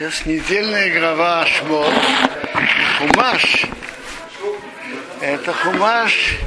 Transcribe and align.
Сейчас 0.00 0.24
недельная 0.24 0.98
глава 0.98 1.44
Шмот. 1.44 1.92
Хумаш. 2.98 3.66
Это 5.20 5.52
хумаш. 5.52 6.38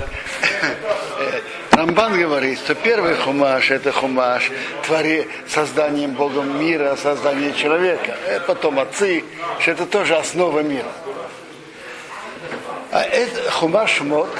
Рамбан 1.71 2.17
говорит, 2.17 2.57
что 2.57 2.73
первый 2.73 3.13
хумаш 3.13 3.69
это 3.69 3.91
хумаш 3.91 4.49
твори 4.87 5.27
созданием 5.47 6.13
Богом 6.13 6.59
мира, 6.59 6.95
создание 6.95 7.53
человека. 7.53 8.17
Это 8.27 8.43
потом 8.45 8.79
отцы, 8.79 9.23
что 9.59 9.69
это 9.69 9.85
тоже 9.85 10.15
основа 10.15 10.61
мира. 10.61 10.91
А 12.91 13.03
это 13.03 13.51
хумаш 13.51 13.97
Шмот 13.97 14.35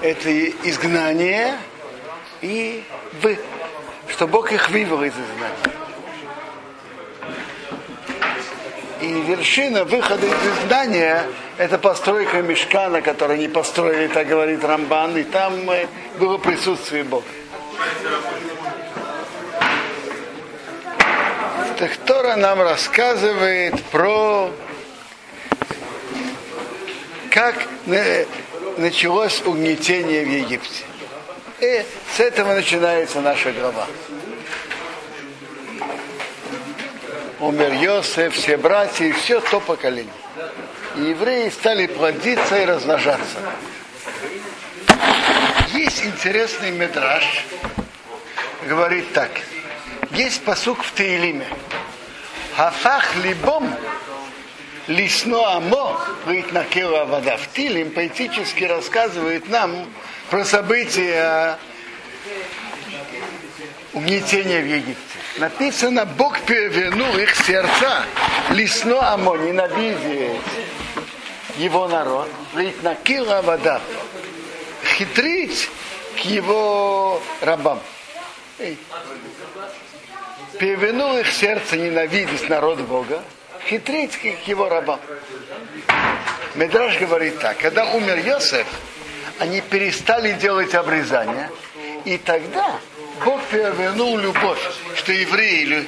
это 0.00 0.48
изгнание 0.66 1.58
и 2.40 2.82
вы, 3.20 3.38
что 4.08 4.26
Бог 4.26 4.52
их 4.52 4.70
вывел 4.70 5.02
из 5.02 5.12
изгнания. 5.12 5.73
И 9.04 9.20
вершина 9.20 9.84
выхода 9.84 10.26
из 10.26 10.64
здания– 10.64 11.26
это 11.58 11.76
постройка 11.76 12.40
мешкана, 12.40 13.02
который 13.02 13.36
они 13.36 13.48
построили, 13.48 14.06
так 14.06 14.26
говорит 14.26 14.64
Рамбан, 14.64 15.14
и 15.18 15.24
там 15.24 15.70
э, 15.70 15.86
было 16.18 16.38
присутствие 16.38 17.04
Бога. 17.04 17.26
Так 21.78 21.94
Тора 22.06 22.36
нам 22.36 22.62
рассказывает 22.62 23.82
про 23.92 24.50
как 27.30 27.56
началось 28.78 29.42
угнетение 29.44 30.24
в 30.24 30.28
Египте. 30.30 30.84
И 31.60 31.84
с 32.16 32.20
этого 32.20 32.54
начинается 32.54 33.20
наша 33.20 33.52
глава. 33.52 33.86
Умер 37.44 37.74
Йосеф, 37.74 38.34
все 38.34 38.56
братья 38.56 39.04
и 39.04 39.12
все 39.12 39.40
то 39.40 39.60
поколение. 39.60 40.12
И 40.96 41.02
евреи 41.02 41.50
стали 41.50 41.86
плодиться 41.86 42.60
и 42.60 42.64
размножаться. 42.64 43.38
Есть 45.72 46.04
интересный 46.06 46.70
медраж, 46.70 47.44
говорит 48.66 49.12
так. 49.12 49.30
Есть 50.12 50.42
посук 50.44 50.82
в 50.82 50.92
Таилиме. 50.92 51.46
Хафах 52.56 53.16
либом 53.16 53.68
лисно 54.86 55.56
амо 55.56 56.00
накила 56.52 57.04
вода. 57.04 57.36
В 57.36 57.52
Тилим 57.52 57.90
поэтически 57.90 58.64
рассказывает 58.64 59.48
нам 59.48 59.86
про 60.30 60.44
события 60.44 61.58
угнетения 63.94 64.60
в 64.60 64.66
Египте. 64.66 65.18
Написано, 65.38 66.04
Бог 66.04 66.40
перевернул 66.40 67.16
их 67.16 67.34
сердца, 67.34 68.04
лесно 68.50 69.12
амо, 69.12 69.36
ненавидеть 69.36 70.40
его 71.56 71.88
народ, 71.88 72.28
ведь 72.54 72.82
накила 72.82 73.42
вода, 73.42 73.80
хитрить 74.84 75.68
к 76.16 76.20
его 76.20 77.20
рабам. 77.40 77.80
Перевернул 80.58 81.16
их 81.18 81.32
сердце 81.32 81.76
ненавидеть 81.76 82.48
народ 82.48 82.80
Бога, 82.80 83.22
хитрить 83.68 84.16
к 84.16 84.48
его 84.48 84.68
рабам. 84.68 85.00
Медраж 86.54 86.98
говорит 86.98 87.40
так, 87.40 87.58
когда 87.58 87.84
умер 87.86 88.18
Йосеф, 88.18 88.66
они 89.40 89.60
перестали 89.60 90.32
делать 90.32 90.74
обрезание, 90.74 91.50
и 92.04 92.18
тогда 92.18 92.78
Бог 93.22 93.42
перевернул 93.46 94.18
любовь, 94.18 94.60
что 94.96 95.12
евреи, 95.12 95.86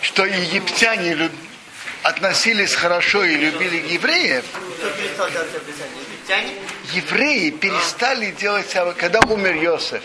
что 0.00 0.24
египтяне 0.24 1.30
относились 2.02 2.74
хорошо 2.74 3.24
и 3.24 3.36
любили 3.36 3.92
евреев. 3.92 4.44
Евреи 6.92 7.50
перестали 7.50 8.30
делать, 8.30 8.74
когда 8.96 9.20
умер 9.20 9.56
Йосеф, 9.56 10.02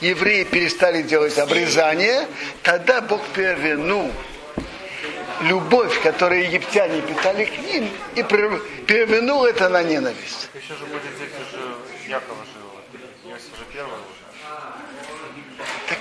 евреи 0.00 0.44
перестали 0.44 1.02
делать 1.02 1.38
обрезание, 1.38 2.26
тогда 2.62 3.00
Бог 3.00 3.26
перевернул 3.28 4.10
любовь, 5.42 6.00
которую 6.02 6.42
египтяне 6.42 7.00
питали 7.02 7.44
к 7.44 7.58
ним, 7.58 7.90
и 8.14 8.22
перевернул 8.22 9.44
это 9.44 9.68
на 9.68 9.82
ненависть. 9.82 10.48
Еще 10.54 10.74
же 10.74 10.86
будет 10.86 11.02
здесь 11.16 11.30
уже 11.48 11.62
Якова 12.08 12.44
жил. 12.44 13.30
Иосиф 13.30 13.56
же. 13.58 13.64
Так 13.74 14.09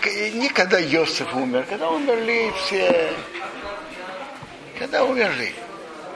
не 0.06 0.50
когда 0.50 0.80
Йосиф 0.80 1.34
умер, 1.34 1.66
когда 1.70 1.90
умерли 1.90 2.52
все, 2.58 3.14
когда 4.78 5.04
умерли. 5.04 5.54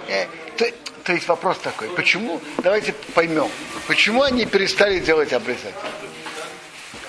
Э, 0.08 0.28
то, 0.58 0.66
то 1.04 1.14
есть 1.14 1.28
вопрос 1.28 1.58
такой, 1.60 1.90
почему, 1.90 2.42
давайте 2.60 2.94
поймем, 3.14 3.50
почему 3.88 4.24
они 4.24 4.46
перестали 4.46 5.00
делать 5.00 5.34
обрезание? 5.34 5.74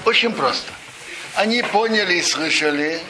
Очень 0.04 0.32
просто. 0.32 0.70
Они 1.34 1.62
поняли 1.62 2.14
и 2.14 2.22
слышали, 2.22 3.00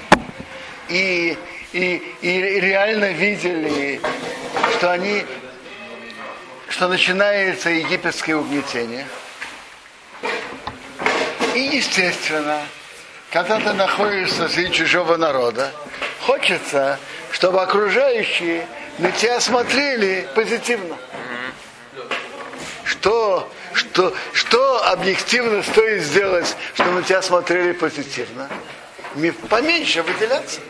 и, 0.88 1.36
и, 1.72 2.02
и 2.20 2.40
реально 2.60 3.12
видели, 3.12 4.00
что 4.76 4.92
они, 4.92 5.24
что 6.68 6.88
начинается 6.88 7.70
египетское 7.70 8.36
угнетение. 8.36 9.06
И 11.54 11.60
естественно, 11.60 12.62
когда 13.34 13.58
ты 13.58 13.72
находишься 13.72 14.48
среди 14.48 14.70
чужого 14.72 15.16
народа, 15.16 15.72
хочется, 16.20 17.00
чтобы 17.32 17.60
окружающие 17.62 18.64
на 18.98 19.10
тебя 19.10 19.40
смотрели 19.40 20.28
позитивно. 20.36 20.96
Что, 22.84 23.52
что, 23.72 24.14
что 24.32 24.86
объективно 24.86 25.64
стоит 25.64 26.04
сделать, 26.04 26.54
чтобы 26.74 26.92
на 26.92 27.02
тебя 27.02 27.22
смотрели 27.22 27.72
позитивно? 27.72 28.48
Поменьше 29.50 30.04
выделяться. 30.04 30.60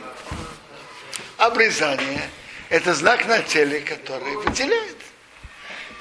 Обрезание– 1.36 2.22
это 2.70 2.94
знак 2.94 3.26
на 3.26 3.40
теле, 3.40 3.80
который 3.80 4.36
выделяет. 4.36 4.96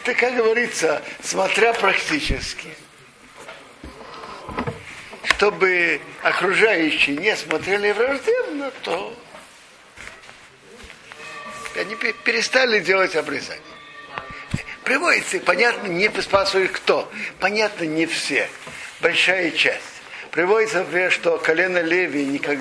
Это, 0.02 0.14
как 0.14 0.34
говорится, 0.38 1.02
смотря 1.22 1.74
практически– 1.74 2.70
чтобы 5.44 6.00
окружающие 6.22 7.18
не 7.18 7.36
смотрели 7.36 7.92
враждебно, 7.92 8.72
то 8.82 9.14
они 11.76 11.96
перестали 11.96 12.80
делать 12.80 13.14
обрезание. 13.18 13.62
Приводится, 14.86 15.42
понятно, 15.42 15.88
не 15.88 16.10
спрашивают 16.22 16.72
кто. 16.72 17.12
Понятно, 17.42 17.84
не 17.84 18.06
все. 18.06 18.50
Большая 19.02 19.52
часть. 19.52 19.84
Приводится, 20.32 20.80
например, 20.80 21.12
что 21.12 21.38
колено 21.38 21.82
Леви 21.82 22.24
никак, 22.24 22.60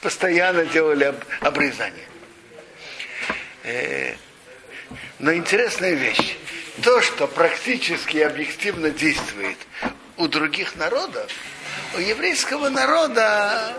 постоянно 0.00 0.64
делали 0.64 1.04
об, 1.04 1.16
обрезание. 1.40 2.08
Э, 3.64 4.14
но 5.18 5.34
интересная 5.34 5.92
вещь. 5.92 6.36
То, 6.82 7.02
что 7.02 7.26
практически 7.26 8.16
объективно 8.16 8.88
действует 8.88 9.58
у 10.16 10.26
других 10.26 10.76
народов, 10.76 11.30
у 11.96 12.00
еврейского 12.00 12.68
народа 12.68 13.74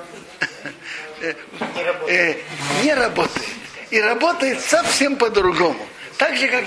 не 1.22 1.84
работает. 1.84 2.08
Э, 2.10 2.36
не 2.84 2.94
работает. 2.94 3.50
И 3.92 4.02
работает 4.02 4.62
совсем 4.62 5.16
по-другому. 5.16 5.86
Так 6.18 6.36
же, 6.38 6.48
как, 6.48 6.66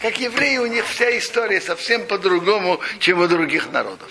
как 0.00 0.18
евреи, 0.18 0.58
у 0.58 0.66
них 0.66 0.86
вся 0.86 1.16
история 1.18 1.60
совсем 1.60 2.06
по-другому, 2.06 2.80
чем 2.98 3.20
у 3.20 3.28
других 3.28 3.70
народов. 3.70 4.10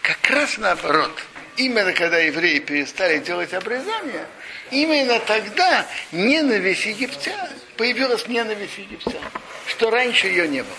Как 0.00 0.30
раз 0.30 0.58
наоборот. 0.58 1.22
Именно 1.56 1.92
когда 1.92 2.18
евреи 2.18 2.60
перестали 2.60 3.18
делать 3.18 3.52
обрезание, 3.52 4.26
именно 4.70 5.20
тогда 5.20 5.86
ненависть 6.10 6.86
египтян, 6.86 7.48
появилась 7.76 8.26
ненависть 8.26 8.78
египтян, 8.78 9.22
что 9.66 9.90
раньше 9.90 10.28
ее 10.28 10.48
не 10.48 10.62
было. 10.62 10.76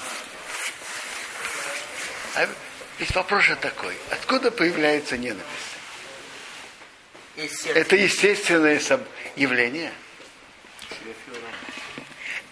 Ведь 2.99 3.13
вопрос 3.15 3.43
же 3.43 3.55
такой, 3.55 3.95
откуда 4.11 4.51
появляется 4.51 5.17
ненависть? 5.17 5.47
Это 7.73 7.95
естественное 7.95 8.79
явление. 9.35 9.91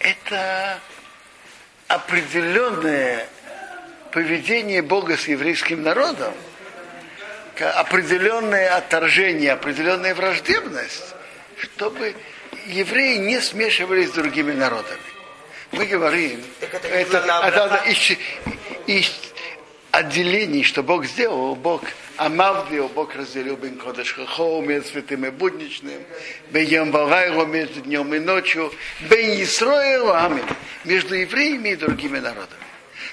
Это 0.00 0.80
определенное 1.86 3.28
поведение 4.10 4.82
Бога 4.82 5.16
с 5.16 5.28
еврейским 5.28 5.82
народом, 5.82 6.34
определенное 7.60 8.76
отторжение, 8.76 9.52
определенная 9.52 10.14
враждебность, 10.14 11.14
чтобы 11.58 12.16
евреи 12.66 13.18
не 13.18 13.40
смешивались 13.40 14.08
с 14.08 14.12
другими 14.12 14.52
народами. 14.52 14.98
Мы 15.70 15.86
говорим, 15.86 16.44
это, 16.60 16.76
это, 16.76 17.18
это, 17.18 17.18
это, 17.46 17.82
отделений, 19.92 20.64
что 20.64 20.82
Бог 20.82 21.04
сделал, 21.04 21.54
Бог 21.54 21.84
Амавдио, 22.16 22.88
Бог 22.88 23.14
разделил 23.14 23.56
Бен 23.56 23.76
Кодыш 23.76 24.14
Хахоу, 24.14 24.62
между 24.62 24.88
святым 24.88 25.26
и 25.26 25.30
будничным, 25.30 26.02
Бен 26.50 26.90
Валайру 26.90 27.46
между 27.46 27.82
днем 27.82 28.12
и 28.14 28.18
ночью, 28.18 28.72
Бен 29.08 29.40
Исроил, 29.42 30.12
Амин, 30.12 30.44
между 30.84 31.14
евреями 31.14 31.70
и 31.70 31.76
другими 31.76 32.18
народами. 32.18 32.62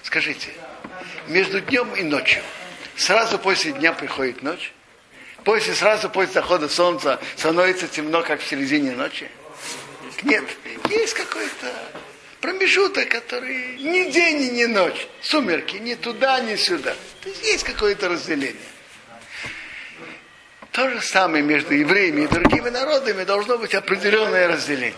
Скажите, 0.04 0.50
между 1.28 1.60
днем 1.60 1.94
и 1.96 2.04
ночью, 2.04 2.42
сразу 2.96 3.38
после 3.38 3.74
дня 3.74 3.92
приходит 3.92 4.42
ночь, 4.42 4.72
после, 5.44 5.74
сразу 5.76 6.10
после 6.10 6.34
захода 6.34 6.70
солнца 6.70 7.20
становится 7.36 7.90
темно, 7.90 8.24
как 8.24 8.40
в 8.40 8.48
середине 8.48 8.92
ночи? 8.92 9.30
Нет, 10.24 10.46
есть 10.90 11.14
какой-то 11.14 11.74
промежуток, 12.42 13.10
который 13.10 13.78
ни 13.78 14.10
день 14.12 14.42
и 14.42 14.50
ни 14.50 14.66
ночь. 14.66 15.08
Сумерки 15.22 15.78
ни 15.78 15.96
туда, 15.96 16.40
ни 16.42 16.56
сюда. 16.56 16.96
То 17.22 17.30
есть 17.30 17.44
есть 17.44 17.64
какое-то 17.64 18.10
разделение. 18.10 18.56
То 20.72 20.90
же 20.90 21.02
самое 21.02 21.44
между 21.44 21.74
евреями 21.74 22.22
и 22.22 22.28
другими 22.28 22.70
народами 22.70 23.24
должно 23.24 23.58
быть 23.58 23.74
определенное 23.74 24.48
разделение. 24.48 24.94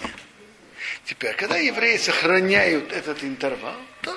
Теперь, 1.06 1.36
когда 1.36 1.58
евреи 1.58 1.98
сохраняют 1.98 2.92
этот 2.92 3.24
интервал, 3.24 3.76
то 4.02 4.16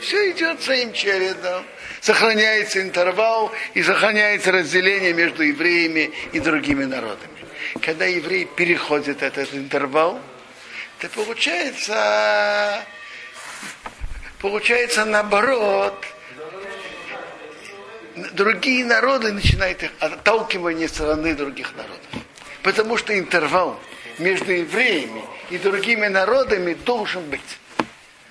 все 0.00 0.30
идет 0.32 0.62
своим 0.62 0.92
чередом. 0.92 1.64
Сохраняется 2.00 2.82
интервал 2.82 3.52
и 3.74 3.82
сохраняется 3.82 4.52
разделение 4.52 5.12
между 5.12 5.42
евреями 5.42 6.12
и 6.32 6.40
другими 6.40 6.84
народами. 6.84 7.32
Когда 7.80 8.04
евреи 8.06 8.48
переходят 8.56 9.22
этот 9.22 9.54
интервал, 9.54 10.20
то 11.00 11.08
получается, 11.10 12.84
получается 14.40 15.04
наоборот, 15.04 16.04
другие 18.32 18.84
народы 18.84 19.32
начинают 19.32 19.82
их 19.82 19.90
отталкивание 19.98 20.88
стороны 20.88 21.34
других 21.34 21.74
народов. 21.76 22.00
Потому 22.62 22.96
что 22.96 23.18
интервал 23.18 23.78
между 24.18 24.52
евреями 24.52 25.24
и 25.50 25.58
другими 25.58 26.06
народами 26.06 26.74
должен 26.74 27.28
быть. 27.28 27.58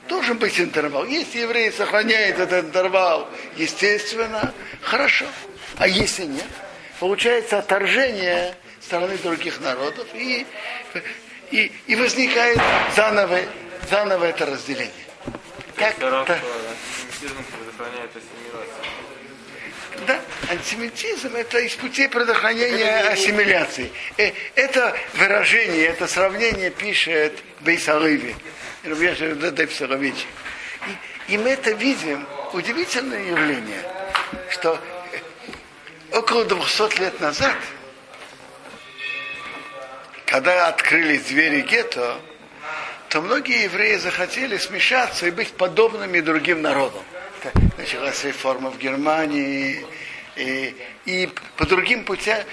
Должен 0.08 0.38
быть 0.38 0.60
интервал. 0.60 1.06
Если 1.06 1.40
евреи 1.40 1.70
сохраняют 1.70 2.40
этот 2.40 2.66
интервал, 2.66 3.30
естественно, 3.56 4.54
хорошо. 4.82 5.26
А 5.78 5.88
если 5.88 6.26
нет, 6.26 6.48
получается 7.00 7.60
отторжение 7.60 8.56
стороны 8.82 9.18
других 9.18 9.60
народов 9.62 10.08
и 10.14 10.46
и, 11.52 11.72
и 11.88 11.96
возникает 11.96 12.60
заново, 12.96 13.40
заново 13.90 14.26
это 14.26 14.46
разделение. 14.46 14.92
Как 15.76 15.98
да. 20.08 20.20
антисемитизм 20.50 21.36
это 21.36 21.60
из 21.60 21.74
путей 21.76 22.10
предохранения 22.10 23.00
ассимиляции. 23.10 23.92
Э, 24.18 24.32
это 24.56 24.96
выражение, 25.14 25.86
это 25.86 26.08
сравнение 26.08 26.70
пишет 26.72 27.40
Бейсалыви, 27.62 28.36
и, 31.28 31.34
и 31.34 31.38
мы 31.38 31.50
это 31.50 31.72
видим, 31.72 32.28
удивительное 32.52 33.24
явление, 33.24 33.84
что 34.50 34.80
около 36.12 36.46
200 36.46 37.00
лет 37.00 37.20
назад 37.20 37.56
когда 40.34 40.68
открылись 40.68 41.26
двери 41.26 41.62
гетто, 41.62 42.20
то 43.10 43.22
многие 43.22 43.66
евреи 43.66 43.98
захотели 43.98 44.58
смешаться 44.58 45.28
и 45.28 45.30
быть 45.30 45.52
подобными 45.52 46.22
другим 46.22 46.64
народам. 46.64 47.04
Началась 47.78 48.24
реформа 48.24 48.72
в 48.72 48.80
Германии, 48.80 49.86
и, 50.36 50.76
и 51.06 51.30
по 51.56 51.68
другим 51.68 52.04
путям, 52.04 52.44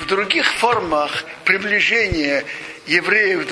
в 0.00 0.06
других 0.06 0.52
формах 0.54 1.22
приближения 1.44 2.42
евреев 2.88 3.46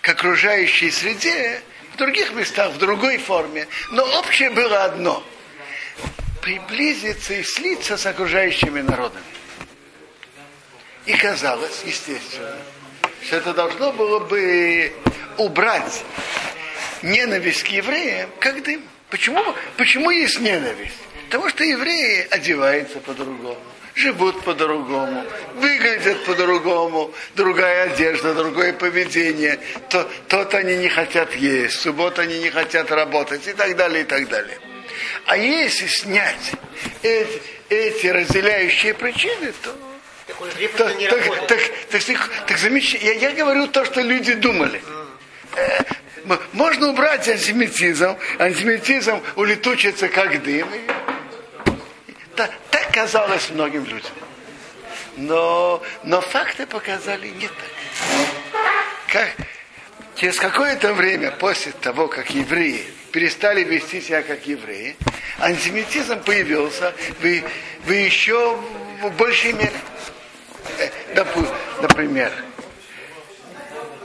к 0.00 0.08
окружающей 0.08 0.90
среде, 0.90 1.62
в 1.94 1.98
других 1.98 2.32
местах, 2.32 2.72
в 2.72 2.78
другой 2.78 3.18
форме. 3.18 3.68
Но 3.92 4.02
общее 4.18 4.50
было 4.50 4.82
одно– 4.86 5.22
приблизиться 6.42 7.32
и 7.32 7.44
слиться 7.44 7.96
с 7.96 8.04
окружающими 8.06 8.80
народами. 8.80 9.22
И 11.10 11.12
казалось, 11.14 11.82
естественно, 11.84 12.56
что 13.26 13.38
это 13.38 13.52
должно 13.52 13.90
было 13.90 14.20
бы 14.20 14.92
убрать 15.38 16.04
ненависть 17.02 17.64
к 17.64 17.66
евреям, 17.66 18.30
как 18.38 18.62
дым. 18.62 18.80
Почему, 19.08 19.42
почему 19.76 20.10
есть 20.10 20.38
ненависть? 20.38 20.94
Потому 21.24 21.48
что 21.48 21.64
евреи 21.64 22.28
одеваются 22.30 23.00
по-другому, 23.00 23.58
живут 23.96 24.40
по-другому, 24.44 25.24
выглядят 25.56 26.24
по-другому, 26.26 27.12
другая 27.34 27.90
одежда, 27.90 28.32
другое 28.32 28.72
поведение. 28.72 29.58
То, 29.88 30.08
тот 30.28 30.54
они 30.54 30.76
не 30.76 30.88
хотят 30.88 31.34
есть, 31.34 31.74
в 31.74 31.80
субботу 31.80 32.20
они 32.20 32.38
не 32.38 32.50
хотят 32.50 32.92
работать 32.92 33.48
и 33.48 33.52
так 33.52 33.74
далее, 33.74 34.02
и 34.02 34.06
так 34.06 34.28
далее. 34.28 34.60
А 35.26 35.36
если 35.36 35.88
снять 35.88 36.52
эти, 37.02 37.42
эти 37.68 38.06
разделяющие 38.06 38.94
причины, 38.94 39.52
то 39.60 39.89
так, 40.76 40.98
так, 40.98 41.46
так, 41.48 41.60
так, 41.90 42.30
так 42.46 42.58
замечательно. 42.58 43.10
Я, 43.10 43.30
я 43.30 43.32
говорю 43.32 43.66
то, 43.68 43.84
что 43.84 44.00
люди 44.00 44.34
думали. 44.34 44.82
Э, 45.56 45.82
можно 46.52 46.88
убрать 46.88 47.28
антисемитизм, 47.28 48.16
антисемитизм 48.38 49.20
улетучится 49.36 50.08
как 50.08 50.42
дым. 50.42 50.68
Так, 52.36 52.50
так 52.70 52.92
казалось 52.92 53.50
многим 53.50 53.84
людям. 53.84 54.12
Но, 55.16 55.82
но 56.04 56.20
факты 56.20 56.66
показали 56.66 57.28
не 57.28 57.48
так. 57.48 57.56
Как, 59.08 59.28
через 60.16 60.36
какое-то 60.38 60.94
время 60.94 61.30
после 61.32 61.72
того, 61.72 62.08
как 62.08 62.30
евреи 62.30 62.86
перестали 63.12 63.64
вести 63.64 64.00
себя 64.00 64.22
как 64.22 64.46
евреи, 64.46 64.96
антисемитизм 65.40 66.22
появился 66.22 66.94
в, 67.20 67.42
в 67.84 67.90
еще 67.90 68.56
в 69.02 69.10
большей 69.10 69.52
мере. 69.52 69.72
Например, 71.80 72.32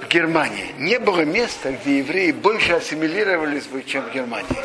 в 0.01 0.07
Германии 0.07 0.73
не 0.77 0.99
было 0.99 1.21
места, 1.21 1.71
где 1.71 1.99
евреи 1.99 2.31
больше 2.31 2.73
ассимилировались 2.73 3.65
бы, 3.65 3.83
чем 3.83 4.03
в 4.03 4.13
Германии. 4.13 4.63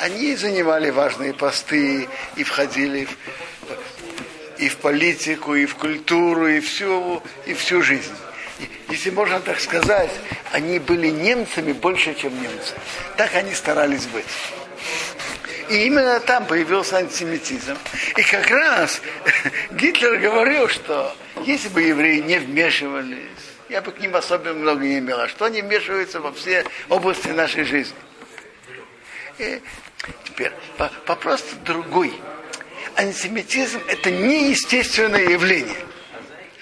Они 0.00 0.34
занимали 0.34 0.90
важные 0.90 1.32
посты 1.32 2.08
и 2.36 2.42
входили 2.42 3.04
в, 3.04 3.16
и 4.60 4.68
в 4.68 4.76
политику, 4.78 5.54
и 5.54 5.66
в 5.66 5.76
культуру, 5.76 6.48
и 6.48 6.60
всю, 6.60 7.22
и 7.46 7.54
всю 7.54 7.82
жизнь. 7.82 8.14
Если 8.88 9.10
можно 9.10 9.40
так 9.40 9.60
сказать, 9.60 10.10
они 10.52 10.78
были 10.78 11.08
немцами 11.08 11.72
больше, 11.72 12.14
чем 12.14 12.34
немцы. 12.40 12.74
Так 13.16 13.34
они 13.34 13.54
старались 13.54 14.06
быть. 14.06 14.26
И 15.68 15.86
именно 15.86 16.20
там 16.20 16.46
появился 16.46 16.96
антисемитизм. 16.96 17.76
И 18.16 18.22
как 18.22 18.50
раз 18.50 19.00
Гитлер 19.72 20.18
говорил, 20.18 20.68
что 20.68 21.14
если 21.44 21.68
бы 21.68 21.82
евреи 21.82 22.20
не 22.20 22.38
вмешивались, 22.38 23.18
я 23.68 23.80
бы 23.80 23.92
к 23.92 24.00
ним 24.00 24.14
особенно 24.16 24.54
много 24.54 24.84
не 24.84 24.98
имела, 24.98 25.28
что 25.28 25.46
они 25.46 25.62
вмешиваются 25.62 26.20
во 26.20 26.32
все 26.32 26.64
области 26.88 27.28
нашей 27.28 27.64
жизни. 27.64 27.96
И 29.38 29.60
теперь 30.24 30.52
вопрос 31.06 31.44
другой. 31.64 32.12
Антисемитизм 32.96 33.80
это 33.86 34.10
неестественное 34.10 35.28
явление. 35.28 35.78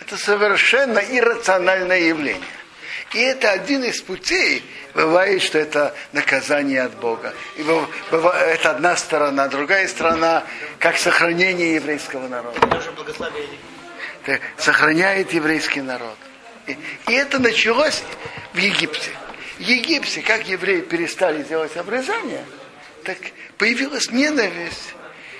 Это 0.01 0.17
совершенно 0.17 0.99
иррациональное 0.99 2.01
явление. 2.01 2.43
И 3.13 3.19
это 3.19 3.51
один 3.51 3.83
из 3.83 4.01
путей, 4.01 4.63
бывает, 4.95 5.43
что 5.43 5.59
это 5.59 5.95
наказание 6.13 6.83
от 6.83 6.95
Бога. 7.01 7.35
И 7.57 7.63
бывает, 7.63 8.59
это 8.59 8.71
одна 8.71 8.97
сторона, 8.97 9.49
другая 9.49 9.89
сторона, 9.89 10.45
как 10.79 10.97
сохранение 10.97 11.75
еврейского 11.75 12.29
народа. 12.29 12.61
Это 14.25 14.41
сохраняет 14.59 15.33
еврейский 15.33 15.81
народ. 15.81 16.17
И, 16.69 16.79
и 17.09 17.13
это 17.13 17.41
началось 17.41 18.03
в 18.53 18.59
Египте. 18.59 19.11
В 19.59 19.63
Египте, 19.63 20.23
как 20.23 20.47
евреи 20.47 20.83
перестали 20.83 21.43
делать 21.43 21.77
обрезание, 21.77 22.45
так 23.03 23.19
появилась 23.59 24.11
ненависть 24.13 24.95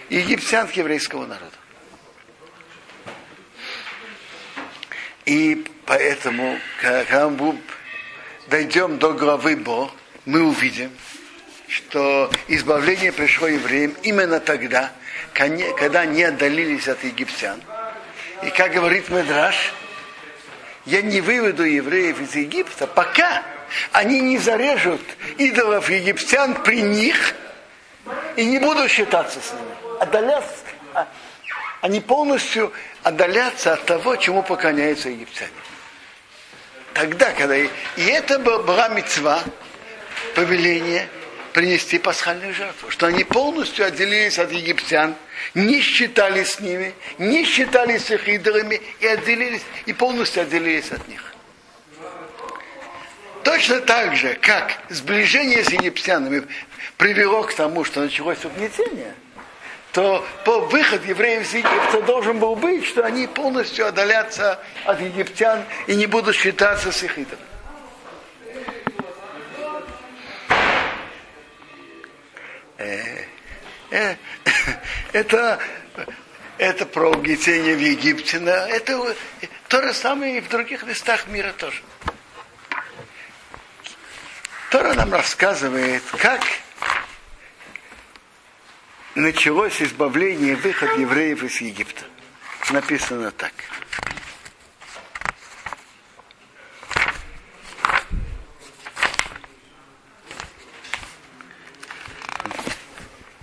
египтян 0.09 0.67
к 0.67 0.73
еврейскому 0.73 1.27
народу. 1.27 1.53
И 5.25 5.65
поэтому, 5.91 6.57
когда 6.81 7.29
мы 7.29 7.59
дойдем 8.47 8.99
до 8.99 9.13
главы 9.13 9.57
Бог, 9.57 9.91
мы 10.25 10.41
увидим, 10.41 10.93
что 11.67 12.31
избавление 12.47 13.11
пришло 13.11 13.49
евреям 13.49 13.97
именно 14.05 14.39
тогда, 14.39 14.93
когда 15.35 16.03
они 16.03 16.23
отдалились 16.23 16.87
от 16.87 17.03
египтян. 17.03 17.61
И 18.45 18.51
как 18.51 18.71
говорит 18.71 19.09
Медраш, 19.09 19.73
я 20.87 21.03
не 21.03 21.21
выведу 21.21 21.65
евреев 21.65 22.21
из 22.21 22.37
Египта, 22.37 22.87
пока 22.87 23.43
они 23.91 24.21
не 24.21 24.39
зарежут 24.39 25.03
идолов 25.39 25.91
египтян 25.91 26.55
при 26.63 26.83
них, 26.83 27.35
и 28.37 28.45
не 28.45 28.61
буду 28.61 28.89
считаться 28.89 29.41
с 29.41 29.53
ними. 29.53 30.01
Отдаляться, 30.01 30.55
а, 30.95 31.09
они 31.81 31.99
полностью 31.99 32.73
отдаляться 33.03 33.73
от 33.73 33.87
того, 33.87 34.15
чему 34.15 34.45
поклоняются 34.45 35.09
египтяне. 35.09 35.51
Тогда, 36.95 37.33
когда... 37.33 37.57
И 37.57 37.71
это 37.97 38.39
была 38.39 38.89
мецва, 38.89 39.43
повеление 40.35 41.09
принести 41.53 41.99
пасхальную 41.99 42.55
жертву. 42.55 42.91
Что 42.91 43.07
они 43.07 43.25
полностью 43.25 43.85
отделились 43.85 44.39
от 44.39 44.53
египтян, 44.53 45.15
не 45.55 45.81
считали 45.81 46.45
с 46.45 46.61
ними, 46.61 46.95
не 47.19 47.45
считали 47.45 47.99
с 47.99 48.11
их 48.11 48.29
идолами 48.29 48.81
и 49.01 49.07
отделились, 49.07 49.63
и 49.87 49.93
полностью 49.93 50.43
отделились 50.43 50.91
от 50.93 51.07
них. 51.09 51.35
Точно 53.43 53.81
так 53.81 54.17
же, 54.17 54.35
как 54.35 54.77
сближение 54.91 55.65
с 55.65 55.71
египтянами 55.71 56.45
привело 56.99 57.43
к 57.43 57.55
тому, 57.55 57.85
что 57.85 58.01
началось 58.01 58.45
угнетение, 58.45 59.15
то 59.93 60.25
по 60.45 60.61
выход 60.61 61.05
евреев 61.05 61.43
из 61.43 61.55
Египта 61.55 62.03
должен 62.03 62.39
был 62.39 62.55
быть, 62.55 62.87
что 62.87 63.05
они 63.05 63.27
полностью 63.27 63.87
отдалятся 63.87 64.61
от 64.85 65.01
египтян 65.01 65.65
и 65.87 65.97
не 65.97 66.07
будут 66.07 66.37
считаться 66.37 66.93
с 66.93 67.03
их 67.03 67.19
идолами. 67.19 67.47
Э, 72.79 73.25
э, 73.91 74.17
это, 75.13 75.59
это 76.57 76.87
про 76.87 77.11
угнетение 77.11 77.75
в 77.75 77.81
Египте. 77.81 78.39
Это 78.39 79.15
то 79.69 79.83
же 79.83 79.93
самое 79.93 80.39
и 80.39 80.41
в 80.41 80.49
других 80.49 80.85
местах 80.85 81.27
мира 81.27 81.53
тоже. 81.53 81.83
Тора 84.71 84.95
нам 84.95 85.13
рассказывает, 85.13 86.05
как 86.19 86.43
началось 89.15 89.81
избавление, 89.83 90.57
выход 90.57 90.99
евреев 90.99 91.43
из 91.43 91.61
Египта. 91.61 92.05
Написано 92.71 93.31
так. 93.31 93.53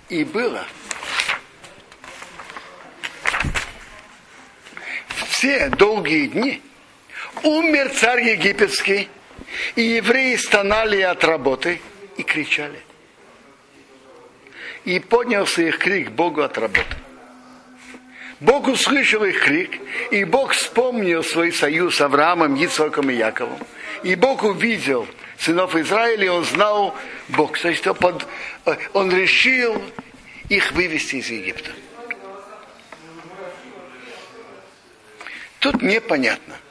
И 0.08 0.24
было 0.24 0.66
все 5.28 5.68
долгие 5.68 6.26
дни 6.26 6.62
умер 7.42 7.90
царь 7.90 8.22
египетский, 8.30 9.08
и 9.76 9.82
евреи 9.82 10.36
стонали 10.36 11.00
от 11.02 11.22
работы 11.24 11.80
и 12.16 12.22
кричали. 12.22 12.82
И 14.84 14.98
поднялся 15.00 15.62
их 15.62 15.78
крик 15.78 16.10
Богу 16.10 16.42
от 16.42 16.56
работы. 16.58 16.96
Бог 18.40 18.68
услышал 18.68 19.24
их 19.24 19.42
крик, 19.42 19.80
и 20.10 20.24
Бог 20.24 20.52
вспомнил 20.52 21.24
свой 21.24 21.52
союз 21.52 21.96
с 21.96 22.00
Авраамом, 22.00 22.54
Ицхаком 22.54 23.10
и 23.10 23.14
Яковом. 23.14 23.58
И 24.04 24.14
Бог 24.14 24.44
увидел 24.44 25.08
сынов 25.38 25.74
Израиля, 25.74 26.24
и 26.26 26.28
он 26.28 26.44
знал 26.44 26.96
Бог. 27.28 27.58
То 27.58 27.68
есть 27.68 27.84
он 28.92 29.10
решил 29.10 29.82
их 30.48 30.72
вывести 30.72 31.16
из 31.16 31.28
Египта. 31.28 31.70
Тут 35.58 35.82
непонятно– 35.82 36.54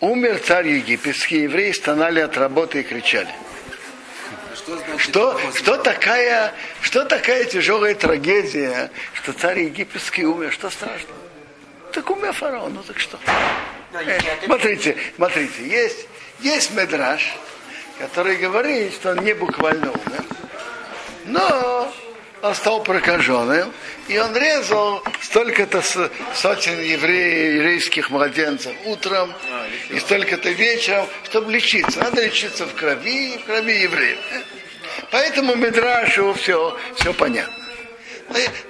Умер 0.00 0.38
царь 0.38 0.66
египетский, 0.68 1.42
евреи 1.42 1.72
стонали 1.72 2.20
от 2.20 2.38
работы 2.38 2.80
и 2.80 2.82
кричали. 2.82 3.28
Что, 4.98 5.38
что, 5.54 5.76
такая, 5.76 6.52
что 6.80 7.04
такая 7.04 7.44
тяжелая 7.44 7.94
трагедия, 7.94 8.90
что 9.14 9.32
царь 9.32 9.60
египетский 9.60 10.24
умер? 10.24 10.52
Что 10.52 10.70
страшно? 10.70 11.08
Так 11.92 12.08
умер 12.10 12.32
фараон, 12.32 12.74
ну 12.74 12.82
так 12.82 12.98
что? 12.98 13.18
Э, 13.92 14.18
смотрите, 14.44 14.96
смотрите, 15.16 15.66
есть, 15.66 16.06
есть 16.40 16.70
медраж, 16.72 17.34
который 17.98 18.36
говорит, 18.36 18.94
что 18.94 19.12
он 19.12 19.24
не 19.24 19.34
буквально 19.34 19.90
умер, 19.90 20.24
но 21.24 21.92
он 22.42 22.54
стал 22.54 22.82
прокаженным, 22.82 23.72
и 24.08 24.18
он 24.18 24.34
резал 24.36 25.02
столько-то 25.20 25.82
сотен 26.34 26.80
евреев, 26.80 27.54
еврейских 27.56 28.10
младенцев 28.10 28.72
утром 28.86 29.32
и 29.90 29.98
столько-то 29.98 30.50
вечером, 30.50 31.06
чтобы 31.24 31.52
лечиться. 31.52 32.00
Надо 32.00 32.24
лечиться 32.24 32.66
в 32.66 32.74
крови, 32.74 33.38
в 33.38 33.44
крови 33.44 33.82
евреев. 33.82 34.18
Поэтому 35.10 35.54
Медрашу 35.54 36.32
все, 36.34 36.78
все 36.96 37.12
понятно. 37.12 37.54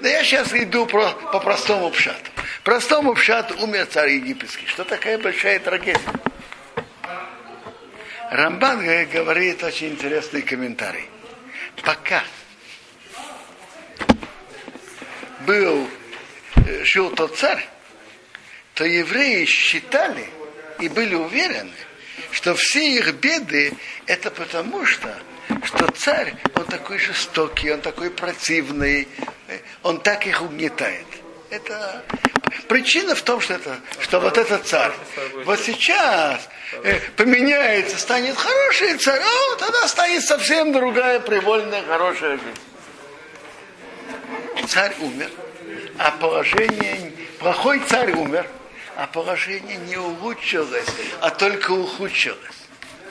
Но 0.01 0.09
я 0.09 0.25
сейчас 0.25 0.53
иду 0.55 0.87
про, 0.87 1.11
по 1.33 1.39
простому 1.39 1.91
пшату. 1.91 2.31
Простому 2.65 3.15
пшату 3.15 3.55
умер 3.63 3.87
царь 3.87 4.13
египетский. 4.13 4.67
Что 4.67 4.85
такая 4.85 5.19
большая 5.19 5.59
трагедия? 5.59 6.01
Рамбан 8.31 8.81
говорит 9.13 9.63
очень 9.63 9.89
интересный 9.89 10.43
комментарий. 10.43 11.09
Пока 11.83 12.23
был, 15.47 15.89
э, 16.57 16.85
жил 16.85 17.11
тот 17.11 17.37
царь, 17.37 17.67
то 18.75 18.85
евреи 18.85 19.45
считали 19.45 20.27
и 20.79 20.89
были 20.89 21.15
уверены, 21.15 21.73
что 22.31 22.55
все 22.55 22.97
их 22.97 23.15
беды 23.15 23.73
это 24.07 24.31
потому 24.31 24.85
что, 24.87 25.15
что 25.65 25.91
царь, 25.93 26.35
он 26.55 26.65
такой 26.65 26.99
жестокий, 26.99 27.71
он 27.73 27.81
такой 27.81 28.11
противный, 28.11 29.09
э, 29.49 29.59
он 29.83 30.01
так 30.01 30.27
их 30.27 30.43
угнетает. 30.43 31.07
Это 31.51 32.05
причина 32.69 33.15
в 33.15 33.23
том, 33.23 33.41
что 33.41 33.55
это, 33.55 33.81
что 34.01 34.21
вот 34.21 34.39
этот 34.39 34.67
царь, 34.67 34.93
вот 35.45 35.61
сейчас 35.61 36.49
э, 36.85 37.01
поменяется, 37.17 37.99
станет 37.99 38.37
хороший 38.37 38.97
царь, 38.99 39.21
а 39.21 39.57
тогда 39.57 39.89
станет 39.89 40.23
совсем 40.23 40.73
другая 40.73 41.21
привольная 41.21 41.83
хорошая 41.83 42.39
жизнь 42.39 42.70
царь 44.67 44.95
умер, 45.01 45.31
а 45.99 46.11
положение, 46.13 47.13
плохой 47.39 47.81
царь 47.81 48.13
умер, 48.13 48.47
а 48.97 49.07
положение 49.07 49.77
не 49.77 49.97
улучшилось, 49.97 50.87
а 51.21 51.31
только 51.31 51.73
ухудшилось. 51.73 52.39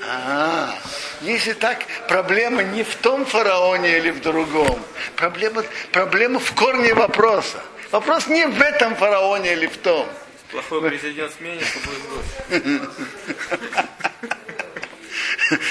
А, 0.07 0.73
если 1.21 1.53
так, 1.53 1.79
проблема 2.07 2.63
не 2.63 2.83
в 2.83 2.95
том 2.95 3.25
фараоне 3.25 3.97
или 3.97 4.11
в 4.11 4.21
другом. 4.21 4.81
Проблема, 5.15 5.63
проблема 5.91 6.39
в 6.39 6.53
корне 6.53 6.93
вопроса. 6.93 7.61
Вопрос 7.91 8.27
не 8.27 8.45
в 8.45 8.61
этом 8.61 8.95
фараоне 8.95 9.53
или 9.53 9.67
в 9.67 9.77
том. 9.77 10.07
Плохой 10.51 10.81
президент 10.89 11.33
сменится, 11.33 11.77
будет 12.49 12.89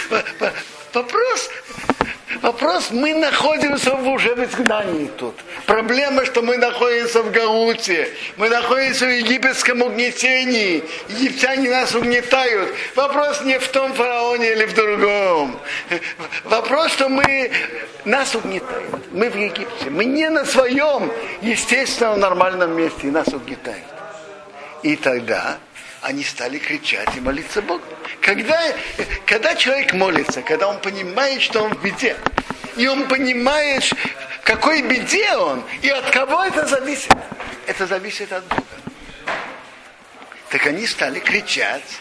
Вопрос 0.93 1.51
Вопрос, 2.49 2.90
мы 2.90 3.12
находимся 3.12 3.95
уже 3.95 4.35
в 4.35 4.43
изгнании 4.43 5.11
тут. 5.19 5.35
Проблема, 5.67 6.25
что 6.25 6.40
мы 6.40 6.57
находимся 6.57 7.23
в 7.23 7.31
Гауте, 7.31 8.09
мы 8.38 8.49
находимся 8.49 9.05
в 9.05 9.14
египетском 9.14 9.83
угнетении. 9.83 10.83
Египтяне 11.11 11.69
нас 11.69 11.95
угнетают. 11.95 12.75
Вопрос 12.95 13.43
не 13.43 13.59
в 13.59 13.69
том 13.69 13.93
фараоне 13.93 14.52
или 14.52 14.64
в 14.64 14.73
другом. 14.73 15.61
Вопрос, 16.45 16.93
что 16.95 17.11
мы 17.11 17.50
нас 18.07 18.35
угнетают. 18.35 19.12
Мы 19.12 19.28
в 19.28 19.37
Египте. 19.37 19.90
Мы 19.90 20.07
не 20.07 20.31
на 20.31 20.47
своем 20.47 21.12
естественном 21.43 22.19
нормальном 22.19 22.75
месте, 22.75 23.09
и 23.09 23.11
нас 23.11 23.28
угнетают. 23.28 23.85
И 24.83 24.97
тогда 24.97 25.59
они 26.00 26.25
стали 26.25 26.59
кричать 26.59 27.14
и 27.17 27.21
молиться 27.21 27.61
Богу. 27.61 27.83
Когда, 28.21 28.59
когда 29.26 29.55
человек 29.55 29.93
молится, 29.93 30.43
когда 30.43 30.69
он 30.69 30.78
понимает, 30.81 31.43
что 31.43 31.62
он 31.62 31.75
в 31.75 31.83
беде, 31.83 32.17
и 32.79 32.87
он 32.87 33.09
понимает, 33.09 33.83
в 33.83 34.45
какой 34.45 34.83
беде 34.83 35.37
он, 35.37 35.63
и 35.83 35.89
от 35.89 36.11
кого 36.11 36.45
это 36.45 36.65
зависит, 36.67 37.13
это 37.67 37.87
зависит 37.87 38.33
от 38.33 38.45
Бога. 38.47 38.65
Так 40.49 40.67
они 40.67 40.87
стали 40.87 41.19
кричать 41.19 42.01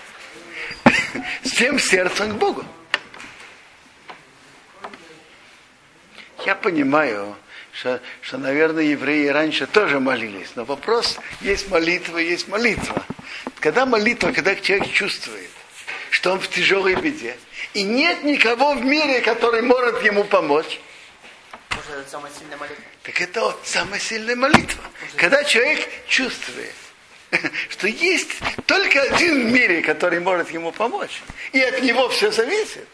всем 1.44 1.80
сердцем 1.80 2.32
к 2.32 2.36
Богу. 2.36 2.64
Я 6.46 6.56
понимаю, 6.56 7.36
что, 7.74 8.00
что, 8.22 8.38
наверное, 8.38 8.84
евреи 8.84 9.28
раньше 9.28 9.66
тоже 9.66 10.00
молились. 10.00 10.52
Но 10.56 10.64
вопрос, 10.64 11.20
есть 11.42 11.70
молитва, 11.70 12.20
есть 12.20 12.48
молитва. 12.48 13.04
Когда 13.60 13.86
молитва, 13.86 14.32
когда 14.32 14.56
человек 14.56 14.92
чувствует, 14.94 15.50
что 16.12 16.32
он 16.32 16.40
в 16.40 16.48
тяжелой 16.48 16.96
беде, 16.96 17.36
и 17.74 17.84
нет 17.84 18.24
никого 18.24 18.74
в 18.74 18.84
мире, 18.84 19.22
который 19.22 19.62
может 19.62 20.02
ему 20.04 20.24
помочь, 20.24 20.80
Может, 21.70 21.92
это 21.92 22.10
самая 22.10 22.32
сильная 22.38 22.58
молитва? 22.58 22.84
так 23.04 23.22
это 23.22 23.42
вот 23.42 23.60
самая 23.66 24.00
сильная 24.00 24.36
молитва. 24.36 24.84
Когда 25.16 25.44
человек 25.44 25.88
чувствует, 26.08 26.74
что 27.70 27.88
есть 27.88 28.30
только 28.66 29.02
один 29.02 29.48
в 29.48 29.52
мире, 29.52 29.82
который 29.82 30.20
может 30.20 30.50
ему 30.52 30.72
помочь, 30.72 31.22
и 31.54 31.62
от 31.62 31.82
него 31.82 32.10
все 32.10 32.32
зависит, 32.32 32.88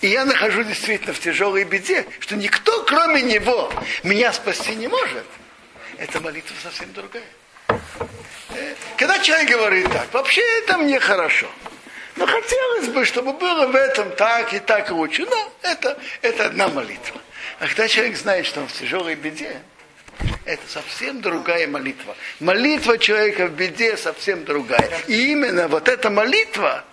и 0.00 0.08
я 0.08 0.24
нахожусь 0.24 0.66
действительно 0.66 1.12
в 1.14 1.20
тяжелой 1.20 1.64
беде, 1.64 2.06
что 2.20 2.36
никто, 2.36 2.82
кроме 2.84 3.22
него, 3.22 3.72
меня 4.02 4.32
спасти 4.32 4.74
не 4.74 4.88
может, 4.88 5.24
эта 5.98 6.20
молитва 6.20 6.54
совсем 6.62 6.92
другая. 6.92 7.24
Э, 8.50 8.74
когда 8.96 9.18
человек 9.20 9.50
говорит 9.50 9.90
так, 9.92 10.12
вообще 10.12 10.42
это 10.60 10.78
мне 10.78 11.00
хорошо. 11.00 11.46
Но 12.18 12.26
хотелось 12.26 12.88
бы, 12.88 13.04
чтобы 13.04 13.32
было 13.32 13.66
в 13.68 13.76
этом 13.76 14.10
так 14.10 14.52
и 14.52 14.58
так 14.58 14.90
лучше. 14.90 15.24
Но 15.24 15.52
это, 15.62 15.96
это 16.20 16.46
одна 16.46 16.68
молитва. 16.68 17.20
А 17.60 17.66
когда 17.66 17.86
человек 17.86 18.16
знает, 18.16 18.44
что 18.44 18.60
он 18.60 18.66
в 18.66 18.72
тяжелой 18.72 19.14
беде, 19.14 19.62
это 20.44 20.62
совсем 20.68 21.20
другая 21.20 21.68
молитва. 21.68 22.16
Молитва 22.40 22.98
человека 22.98 23.46
в 23.46 23.52
беде 23.52 23.96
совсем 23.96 24.44
другая. 24.44 25.00
И 25.06 25.30
именно 25.30 25.68
вот 25.68 25.88
эта 25.88 26.10
молитва 26.10 26.84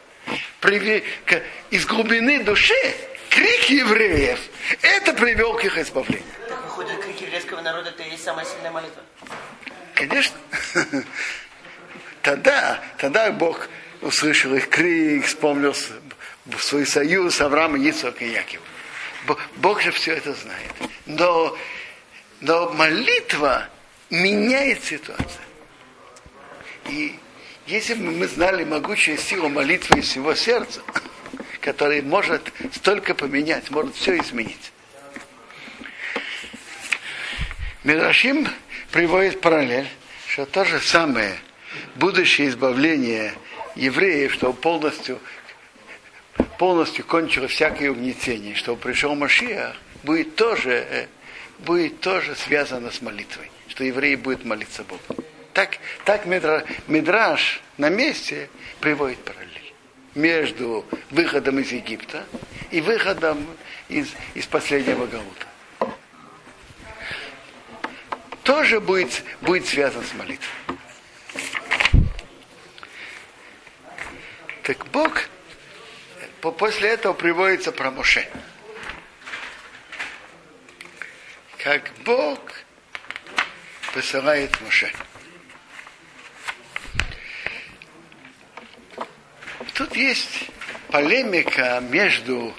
из 1.71 1.85
глубины 1.87 2.43
души, 2.43 2.95
крик 3.29 3.63
евреев, 3.69 4.39
это 4.83 5.13
привел 5.13 5.55
к 5.55 5.63
их 5.65 5.77
избавлению. 5.79 6.23
Так 6.47 6.63
выходит, 6.65 7.03
крик 7.03 7.21
еврейского 7.21 7.61
народа 7.61 7.89
это 7.89 8.03
и 8.03 8.11
есть 8.11 8.23
самая 8.23 8.45
сильная 8.45 8.71
молитва. 8.71 9.01
Конечно. 9.95 10.37
Тогда, 12.21 12.79
тогда 12.97 13.31
Бог 13.31 13.69
услышал 14.01 14.53
их 14.55 14.69
крик, 14.69 15.25
вспомнил 15.25 15.75
свой 16.59 16.85
союз 16.85 17.35
с 17.35 17.41
Авраамом, 17.41 17.81
Ицхак 17.81 18.21
и 18.21 18.29
Яков. 18.29 18.61
Бог 19.57 19.81
же 19.81 19.91
все 19.91 20.13
это 20.13 20.33
знает. 20.33 20.71
Но, 21.05 21.57
но 22.41 22.71
молитва 22.73 23.67
меняет 24.09 24.83
ситуацию. 24.83 25.41
И 26.89 27.15
если 27.67 27.95
бы 27.95 28.11
мы 28.11 28.27
знали 28.27 28.63
могучую 28.63 29.17
силу 29.17 29.49
молитвы 29.49 29.99
из 29.99 30.09
всего 30.09 30.35
сердца, 30.35 30.81
которая 31.61 32.03
может 32.03 32.53
столько 32.73 33.15
поменять, 33.15 33.71
может 33.71 33.95
все 33.95 34.19
изменить. 34.19 34.71
Мидрашим 37.83 38.47
приводит 38.91 39.41
параллель, 39.41 39.87
что 40.27 40.45
то 40.45 40.63
же 40.63 40.79
самое 40.79 41.35
будущее 41.95 42.49
избавление 42.49 43.33
евреев, 43.75 44.33
что 44.33 44.53
полностью 44.53 45.19
полностью 46.57 47.05
кончилось 47.05 47.51
всякое 47.51 47.91
угнетение, 47.91 48.55
что 48.55 48.75
пришел 48.75 49.15
Машиах, 49.15 49.75
будет 50.03 50.35
тоже, 50.35 50.71
э, 50.89 51.07
будет 51.59 51.99
тоже 51.99 52.35
связано 52.35 52.91
с 52.91 53.01
молитвой, 53.01 53.51
что 53.67 53.83
евреи 53.83 54.15
будут 54.15 54.45
молиться 54.45 54.83
Богу. 54.83 55.23
Так, 55.53 55.77
так 56.03 56.25
Мидраш 56.25 57.61
на 57.77 57.89
месте 57.89 58.49
приводит 58.81 59.19
параллель 59.19 59.73
между 60.13 60.85
выходом 61.11 61.59
из 61.59 61.71
Египта 61.71 62.25
и 62.71 62.81
выходом 62.81 63.45
из, 63.87 64.09
из 64.33 64.45
последнего 64.45 65.05
Галута. 65.05 65.47
Тоже 68.43 68.79
будет, 68.79 69.23
будет 69.41 69.65
связан 69.65 70.03
с 70.03 70.13
молитвой. 70.13 70.77
Так 74.65 74.83
Бог 74.87 75.29
после 76.41 76.89
этого 76.89 77.13
приводится 77.13 77.71
про 77.71 77.91
Моше. 77.91 78.27
Как 81.59 81.91
Бог 82.03 82.39
посылает 83.93 84.59
Моше. 84.61 84.91
Тут 89.75 89.95
есть 89.95 90.49
полемика 90.89 91.79
между 91.81 92.51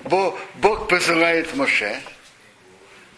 Бог, 0.00 0.88
посылает 0.88 1.54
Моше, 1.56 2.00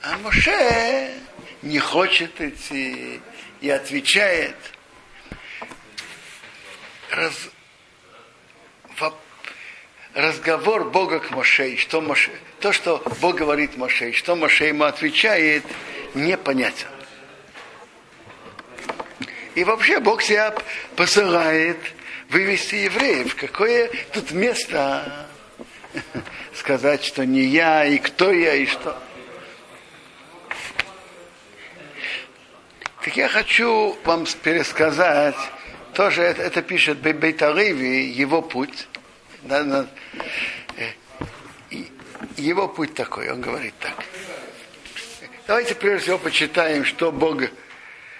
а 0.02 0.18
Моше 0.18 1.14
не 1.62 1.78
хочет 1.78 2.40
идти 2.40 3.20
и 3.60 3.70
отвечает. 3.70 4.56
Раз, 7.10 7.50
разговор 10.18 10.90
Бога 10.90 11.20
к 11.20 11.30
Моше, 11.30 11.76
что 11.76 12.00
Моше, 12.00 12.32
то, 12.58 12.72
что 12.72 13.00
Бог 13.20 13.36
говорит 13.36 13.76
Моше, 13.76 14.12
что 14.12 14.34
Моше 14.34 14.66
ему 14.66 14.82
отвечает, 14.82 15.62
непонятен. 16.12 16.88
И 19.54 19.62
вообще 19.62 20.00
Бог 20.00 20.22
себя 20.22 20.52
посылает 20.96 21.78
вывести 22.30 22.74
евреев. 22.74 23.36
Какое 23.36 23.90
тут 24.12 24.32
место 24.32 25.28
сказать, 26.52 27.04
что 27.04 27.24
не 27.24 27.42
я, 27.42 27.84
и 27.84 27.98
кто 27.98 28.32
я, 28.32 28.54
и 28.54 28.66
что. 28.66 29.00
Так 33.04 33.16
я 33.16 33.28
хочу 33.28 33.96
вам 34.04 34.26
пересказать, 34.42 35.36
тоже 35.94 36.22
это, 36.22 36.42
это 36.42 36.60
пишет 36.60 36.98
Бейтариви, 36.98 38.02
его 38.10 38.42
путь 38.42 38.88
на, 39.42 39.64
на, 39.64 39.88
э, 40.76 40.92
его 42.36 42.68
путь 42.68 42.94
такой, 42.94 43.30
он 43.30 43.40
говорит 43.40 43.74
так. 43.80 44.04
Давайте 45.46 45.74
прежде 45.74 46.02
всего 46.02 46.18
почитаем, 46.18 46.84
что 46.84 47.10
Бог 47.10 47.42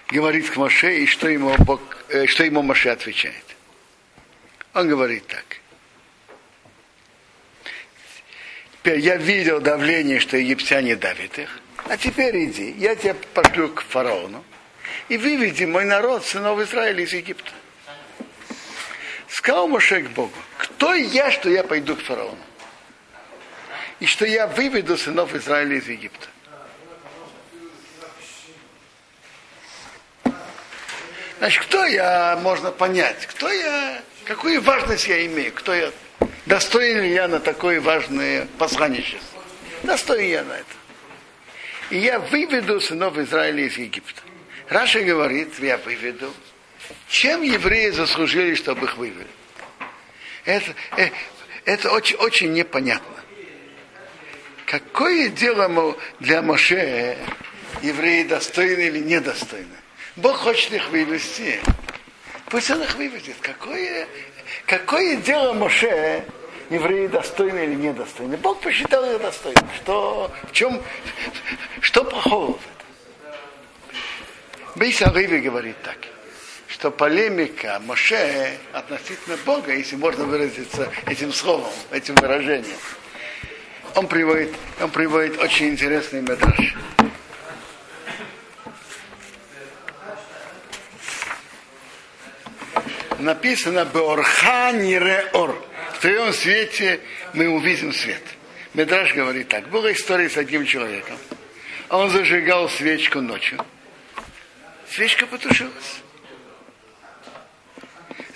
говорит 0.07 0.49
к 0.49 0.55
Моше 0.57 0.99
и 0.99 1.05
что 1.05 1.29
ему, 1.29 1.55
Бог, 1.59 1.81
э, 2.09 2.25
что 2.25 2.43
ему 2.43 2.61
Моше 2.61 2.89
отвечает. 2.89 3.43
Он 4.73 4.87
говорит 4.87 5.27
так. 5.27 5.45
Я 8.83 9.17
видел 9.17 9.59
давление, 9.59 10.19
что 10.19 10.37
египтяне 10.37 10.95
давят 10.95 11.37
их. 11.37 11.59
А 11.85 11.97
теперь 11.97 12.45
иди, 12.45 12.71
я 12.77 12.95
тебя 12.95 13.15
пошлю 13.33 13.69
к 13.69 13.81
фараону 13.81 14.43
и 15.09 15.17
выведи 15.17 15.65
мой 15.65 15.85
народ, 15.85 16.25
сынов 16.25 16.59
Израиля, 16.61 17.03
из 17.03 17.13
Египта. 17.13 17.51
Сказал 19.29 19.67
Моше 19.67 20.01
к 20.01 20.09
Богу, 20.09 20.33
кто 20.57 20.93
я, 20.95 21.31
что 21.31 21.49
я 21.49 21.63
пойду 21.63 21.95
к 21.95 22.01
фараону? 22.01 22.37
И 23.99 24.05
что 24.05 24.25
я 24.25 24.47
выведу 24.47 24.97
сынов 24.97 25.35
Израиля 25.35 25.77
из 25.77 25.87
Египта. 25.87 26.27
Значит, 31.37 31.63
кто 31.63 31.85
я, 31.85 32.37
можно 32.41 32.71
понять, 32.71 33.25
кто 33.27 33.49
я, 33.49 34.01
какую 34.25 34.61
важность 34.61 35.07
я 35.07 35.25
имею, 35.25 35.53
кто 35.53 35.73
я, 35.73 35.91
достоин 36.45 37.01
ли 37.01 37.13
я 37.13 37.27
на 37.27 37.39
такое 37.39 37.79
важное 37.79 38.47
посланничество. 38.57 39.41
Достоин 39.83 40.29
я 40.29 40.43
на 40.43 40.53
это. 40.53 40.65
И 41.91 41.97
я 41.97 42.19
выведу 42.19 42.81
сынов 42.81 43.17
Израиля 43.17 43.63
из 43.63 43.77
Египта. 43.77 44.21
Раша 44.67 45.01
говорит, 45.01 45.57
я 45.59 45.77
выведу, 45.77 46.33
чем 47.07 47.41
евреи 47.41 47.89
заслужили, 47.89 48.55
чтобы 48.55 48.85
их 48.85 48.97
вывели? 48.97 49.27
Это, 50.45 50.73
э, 50.97 51.09
это 51.65 51.91
очень, 51.91 52.15
очень 52.17 52.53
непонятно. 52.53 53.15
Какое 54.65 55.29
дело 55.29 55.95
для 56.19 56.41
Моше 56.41 57.17
евреи 57.81 58.23
достойны 58.23 58.81
или 58.81 58.99
недостойны? 58.99 59.75
Бог 60.15 60.37
хочет 60.37 60.73
их 60.73 60.89
вывести. 60.89 61.59
Пусть 62.45 62.69
он 62.71 62.81
их 62.83 62.95
выведет. 62.95 63.35
Какое, 63.41 64.07
какое 64.65 65.17
дело 65.17 65.53
Моше 65.53 66.23
евреи 66.69 67.07
достойны 67.07 67.65
или 67.65 67.75
недостойны? 67.75 68.37
Бог 68.37 68.61
посчитал 68.61 69.03
их 69.11 69.21
достойными. 69.21 69.69
Что, 69.77 70.31
в 70.49 70.51
чем, 70.51 70.81
что 71.81 72.03
плохого 72.03 72.53
в 72.53 72.59
этом? 73.25 73.33
Бейс 74.75 75.01
говорит 75.01 75.81
так 75.83 75.97
что 76.69 76.91
полемика 76.91 77.81
Моше 77.85 78.57
относительно 78.73 79.37
Бога, 79.37 79.73
если 79.73 79.95
можно 79.95 80.23
выразиться 80.25 80.91
этим 81.07 81.33
словом, 81.33 81.71
этим 81.91 82.13
выражением, 82.15 82.77
он 83.95 84.07
приводит, 84.07 84.53
он 84.79 84.91
приводит 84.91 85.39
очень 85.39 85.69
интересный 85.69 86.21
метраж. 86.21 86.75
Написано 93.17 93.83
Беорха 93.85 94.71
Ниреор. 94.71 95.61
В 95.95 95.99
твоем 95.99 96.31
свете 96.31 97.01
мы 97.33 97.49
увидим 97.49 97.91
свет. 97.91 98.21
Медраж 98.75 99.13
говорит 99.15 99.49
так. 99.49 99.67
Была 99.69 99.91
история 99.91 100.29
с 100.29 100.37
одним 100.37 100.65
человеком. 100.65 101.17
Он 101.89 102.11
зажигал 102.11 102.69
свечку 102.69 103.19
ночью. 103.19 103.59
Свечка 104.87 105.25
потушилась 105.25 106.01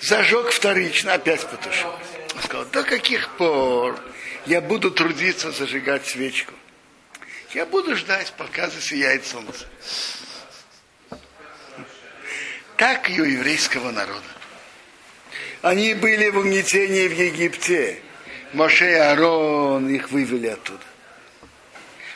зажег 0.04 0.50
вторично, 0.50 1.14
опять 1.14 1.46
потушилось. 1.46 1.94
Он 2.34 2.42
сказал, 2.42 2.66
до 2.66 2.82
каких 2.82 3.28
пор 3.36 3.98
я 4.46 4.60
буду 4.60 4.90
трудиться 4.90 5.50
зажигать 5.50 6.06
свечку? 6.06 6.52
Я 7.54 7.66
буду 7.66 7.96
ждать, 7.96 8.32
пока 8.36 8.68
засияет 8.68 9.26
солнце. 9.26 9.66
Так 12.76 13.08
и 13.08 13.20
у 13.20 13.24
еврейского 13.24 13.92
народа. 13.92 14.20
Они 15.62 15.94
были 15.94 16.28
в 16.28 16.38
угнетении 16.38 17.08
в 17.08 17.12
Египте. 17.12 18.00
Моше 18.52 18.90
и 18.90 18.94
Аарон 18.94 19.88
их 19.88 20.10
вывели 20.10 20.48
оттуда. 20.48 20.82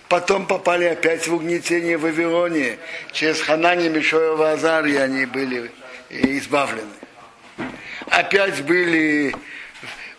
Потом 0.09 0.47
попали 0.47 0.85
опять 0.85 1.27
в 1.27 1.35
угнетение 1.35 1.97
в 1.97 2.03
Вавилоне. 2.03 2.79
Через 3.13 3.41
Ханани, 3.41 3.89
Мишоева, 3.89 4.53
Азария 4.53 5.03
они 5.03 5.27
были 5.27 5.71
избавлены. 6.11 7.08
Опять 8.07 8.63
были 8.65 9.35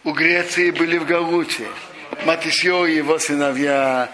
у 0.04 0.12
Греции, 0.12 0.72
были 0.72 0.98
в 0.98 1.06
Галуте. 1.06 1.68
Матисьо 2.26 2.86
и 2.86 2.96
его 2.96 3.18
сыновья 3.20 4.12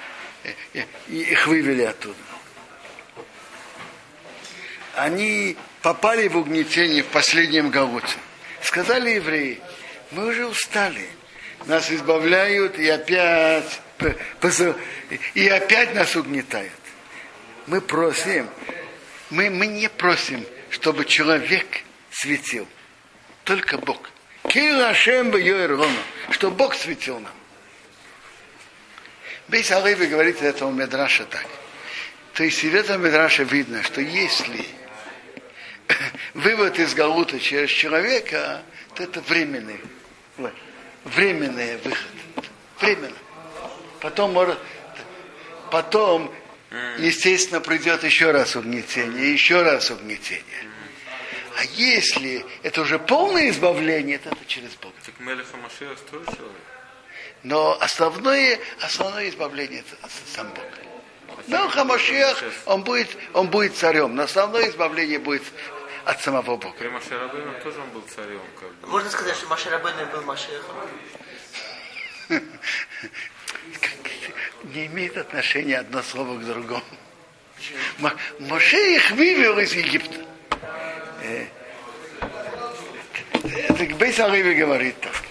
их 1.08 1.48
вывели 1.48 1.84
оттуда. 1.84 2.16
Они 4.96 5.58
попали 5.82 6.28
в 6.28 6.38
угнетение 6.38 7.04
в 7.04 7.08
последнем 7.08 7.70
Галуте. 7.70 8.18
Сказали 8.62 9.12
евреи, 9.12 9.60
мы 10.12 10.28
уже 10.28 10.46
устали. 10.46 11.08
Нас 11.66 11.92
избавляют 11.92 12.78
и 12.78 12.88
опять, 12.88 13.82
и 15.34 15.48
опять 15.48 15.96
нас 15.96 16.16
угнетают. 16.16 16.72
Мы 17.68 17.82
просим, 17.82 18.48
мы, 19.32 19.50
мы 19.50 19.66
не 19.68 19.90
просим, 19.90 20.46
чтобы 20.70 21.06
человек 21.06 21.66
светил. 22.12 22.68
Только 23.46 23.78
Бог. 23.78 24.10
Кила 24.50 24.90
Ашем 24.90 25.32
что 26.32 26.52
Бог 26.52 26.74
светил 26.74 27.20
нам. 27.20 27.32
Бейс 29.48 29.72
Алейви 29.72 30.08
говорит 30.08 30.42
этого 30.42 30.72
Медраша 30.72 31.26
так. 31.26 31.46
То 32.34 32.44
есть 32.44 32.64
из 32.64 32.74
этого 32.74 32.98
Медраша 32.98 33.44
видно, 33.44 33.84
что 33.84 34.02
если 34.02 34.66
вывод 36.34 36.80
из 36.80 36.96
Галута 36.96 37.40
через 37.40 37.70
человека, 37.70 38.64
то 38.96 39.04
это 39.04 39.22
временный, 39.22 39.80
временный 41.04 41.78
выход. 41.78 42.12
Временно. 42.82 43.18
Потом 44.02 44.34
может, 44.34 44.58
потом, 45.70 46.34
естественно, 46.98 47.62
придет 47.62 48.04
еще 48.04 48.32
раз 48.32 48.56
угнетение, 48.56 49.32
еще 49.32 49.62
раз 49.62 49.92
угнетение. 49.92 50.75
А 51.58 51.64
если 51.76 52.46
это 52.64 52.82
уже 52.82 53.00
полное 53.00 53.50
избавление, 53.50 54.18
то 54.20 54.30
это 54.30 54.46
через 54.46 54.76
Бога. 54.76 54.96
Так 55.06 55.20
Мелеха 55.20 55.58
Машиах 55.58 56.00
тоже 56.12 56.26
человек? 56.26 56.62
Но 57.44 57.78
основное, 57.80 58.60
основное 58.82 59.30
избавление 59.30 59.82
это 59.82 60.10
сам 60.34 60.50
Бог. 60.50 60.66
Но 61.48 61.70
Хамашиах, 61.70 62.44
он 62.66 62.84
будет, 62.84 63.16
он 63.34 63.50
будет 63.50 63.76
царем, 63.76 64.16
но 64.16 64.24
основное 64.24 64.68
избавление 64.70 65.20
будет 65.20 65.44
от 66.04 66.22
самого 66.22 66.58
Бога. 66.58 66.76
При 66.78 66.88
Маширабыну 66.88 67.54
тоже 67.64 67.80
он 67.80 67.90
был 67.90 68.02
царем. 68.02 68.42
Как 68.60 68.72
бы. 68.72 68.88
Можно 68.88 69.10
сказать, 69.10 69.36
что 69.36 69.48
Маширабыну 69.48 70.06
был 70.08 70.22
Машиахом? 70.24 70.76
Не 74.64 74.88
имеет 74.88 75.18
отношения 75.18 75.78
одно 75.78 76.02
слово 76.02 76.40
к 76.40 76.46
другому. 76.46 76.84
Моше 78.40 78.96
их 78.96 79.12
вывел 79.12 79.60
из 79.60 79.74
Египта. 79.74 80.25
Это 83.42 83.96
Бейс 83.96 84.18
говорит 84.18 85.00
так. 85.02 85.24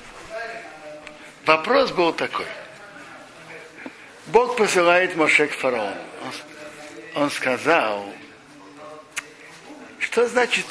Вопрос 1.47 1.91
был 1.93 2.13
такой. 2.13 2.47
Бог 4.27 4.57
посылает 4.57 5.17
Моше 5.17 5.47
к 5.47 5.53
фараону. 5.53 5.97
Он, 7.15 7.23
он 7.25 7.31
сказал, 7.31 8.13
что 9.99 10.27
значит, 10.27 10.65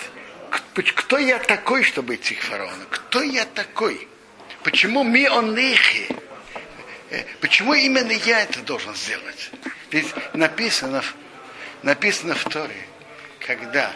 кто 0.73 1.17
я 1.17 1.37
такой, 1.39 1.83
чтобы 1.83 2.15
идти 2.15 2.35
к 2.35 2.41
фараону? 2.41 2.85
Кто 2.89 3.21
я 3.21 3.45
такой? 3.45 4.07
Почему 4.63 5.03
ми 5.03 5.27
он 5.27 5.55
ихи? 5.57 6.07
Э, 7.11 7.23
почему 7.41 7.73
именно 7.73 8.11
я 8.11 8.41
это 8.41 8.61
должен 8.61 8.95
сделать? 8.95 9.51
Ведь 9.91 10.07
написано, 10.33 11.03
написано 11.83 12.33
в 12.33 12.43
Торе, 12.45 12.87
когда 13.39 13.91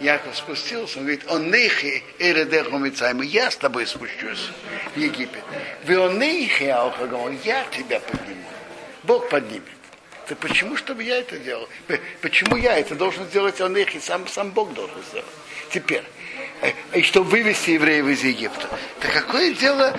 Яков 0.00 0.36
спустился, 0.36 0.98
он 0.98 1.04
говорит, 1.04 1.24
он 1.28 1.50
нехи 1.50 2.02
эредеху 2.18 2.78
мицайму, 2.78 3.22
я 3.22 3.50
с 3.50 3.56
тобой 3.56 3.86
спущусь 3.86 4.50
в 4.94 4.98
Египет. 4.98 5.42
Вы 5.84 5.98
он 5.98 6.18
нехи 6.18 6.64
аухагон, 6.64 7.38
я 7.44 7.64
тебя 7.70 8.00
подниму. 8.00 8.44
Бог 9.04 9.28
поднимет. 9.28 9.62
То 10.28 10.34
почему, 10.36 10.76
чтобы 10.76 11.02
я 11.04 11.18
это 11.18 11.38
делал? 11.38 11.68
Почему 12.20 12.56
я 12.56 12.78
это 12.78 12.94
должен 12.94 13.24
сделать 13.26 13.60
он 13.60 13.72
нехи, 13.72 13.98
сам, 14.00 14.26
сам 14.26 14.50
Бог 14.50 14.74
должен 14.74 15.02
сделать. 15.10 15.26
Теперь, 15.70 16.02
и 16.92 17.02
чтобы 17.02 17.30
вывести 17.30 17.70
евреев 17.70 18.06
из 18.06 18.22
Египта. 18.22 18.68
Да 19.00 19.08
какое 19.08 19.52
дело 19.52 19.98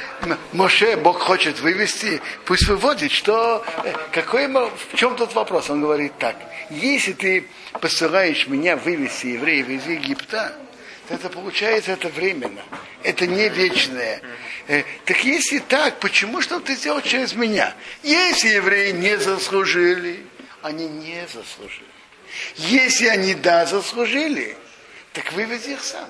Моше 0.53 0.97
Бог 0.97 1.19
хочет 1.19 1.59
вывести, 1.59 2.21
пусть 2.45 2.67
выводит, 2.67 3.11
что 3.11 3.63
э, 3.83 3.93
какой, 4.11 4.47
в 4.47 4.95
чем 4.95 5.15
тут 5.15 5.33
вопрос? 5.33 5.69
Он 5.69 5.81
говорит 5.81 6.13
так, 6.17 6.35
если 6.69 7.13
ты 7.13 7.47
посылаешь 7.79 8.47
меня 8.47 8.75
вывести 8.75 9.27
евреев 9.27 9.69
из 9.69 9.85
Египта, 9.85 10.53
то 11.07 11.15
это 11.15 11.29
получается 11.29 11.91
это 11.91 12.09
временно. 12.09 12.63
Это 13.03 13.25
не 13.25 13.47
вечное. 13.49 14.21
Э, 14.67 14.83
так 15.05 15.23
если 15.23 15.59
так, 15.59 15.99
почему 15.99 16.41
что 16.41 16.59
ты 16.59 16.75
сделал 16.75 17.01
через 17.01 17.33
меня? 17.33 17.73
Если 18.03 18.49
евреи 18.49 18.91
не 18.91 19.17
заслужили, 19.17 20.25
они 20.61 20.87
не 20.87 21.25
заслужили. 21.33 21.85
Если 22.57 23.07
они 23.07 23.33
да 23.33 23.65
заслужили, 23.65 24.57
так 25.13 25.31
выведи 25.33 25.71
их 25.71 25.83
сам. 25.83 26.09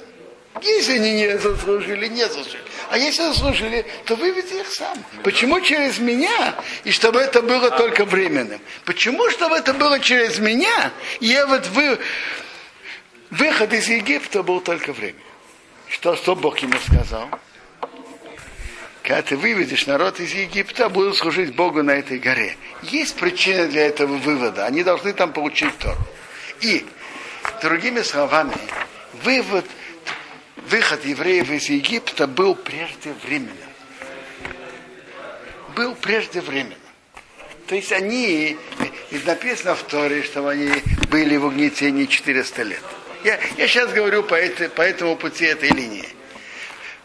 Если 0.61 0.93
они 0.93 1.11
не 1.13 1.37
заслужили, 1.37 2.07
не 2.07 2.23
заслужили. 2.23 2.63
А 2.89 2.97
если 2.97 3.23
заслужили, 3.23 3.85
то 4.05 4.15
выведи 4.15 4.61
их 4.61 4.67
сам. 4.67 4.97
Почему 5.23 5.59
через 5.61 5.99
меня? 5.99 6.55
И 6.83 6.91
чтобы 6.91 7.19
это 7.19 7.41
было 7.41 7.69
только 7.71 8.05
временным. 8.05 8.61
Почему, 8.85 9.29
чтобы 9.29 9.57
это 9.57 9.73
было 9.73 9.99
через 9.99 10.39
меня? 10.39 10.91
Я 11.19 11.45
вот 11.47 11.67
вы... 11.67 11.99
выход 13.29 13.73
из 13.73 13.87
Египта 13.89 14.41
был 14.43 14.61
только 14.61 14.93
время. 14.93 15.19
Что, 15.89 16.15
что 16.15 16.35
Бог 16.35 16.59
ему 16.59 16.77
сказал? 16.79 17.29
Когда 19.03 19.21
ты 19.21 19.37
выведешь 19.37 19.87
народ 19.87 20.19
из 20.19 20.33
Египта, 20.33 20.89
будут 20.89 21.15
служить 21.15 21.55
Богу 21.55 21.81
на 21.81 21.91
этой 21.91 22.19
горе. 22.19 22.57
Есть 22.83 23.15
причина 23.15 23.67
для 23.67 23.87
этого 23.87 24.17
вывода. 24.17 24.65
Они 24.65 24.83
должны 24.83 25.13
там 25.13 25.31
получить 25.31 25.77
Тору. 25.77 25.97
И, 26.59 26.85
другими 27.61 28.01
словами, 28.01 28.53
вывод 29.23 29.65
выход 30.69 31.05
евреев 31.05 31.49
из 31.49 31.69
Египта 31.69 32.27
был 32.27 32.55
преждевременным. 32.55 33.55
Был 35.75 35.95
преждевременным. 35.95 36.77
То 37.67 37.75
есть 37.75 37.91
они, 37.91 38.57
ведь 39.11 39.25
написано 39.25 39.75
в 39.75 39.83
Торе, 39.83 40.23
что 40.23 40.47
они 40.47 40.71
были 41.09 41.37
в 41.37 41.45
угнетении 41.45 42.05
400 42.05 42.63
лет. 42.63 42.83
Я, 43.23 43.39
я 43.57 43.67
сейчас 43.67 43.91
говорю 43.91 44.23
по, 44.23 44.35
этой, 44.35 44.69
по 44.69 44.81
этому 44.81 45.15
пути 45.15 45.45
этой 45.45 45.69
линии. 45.69 46.07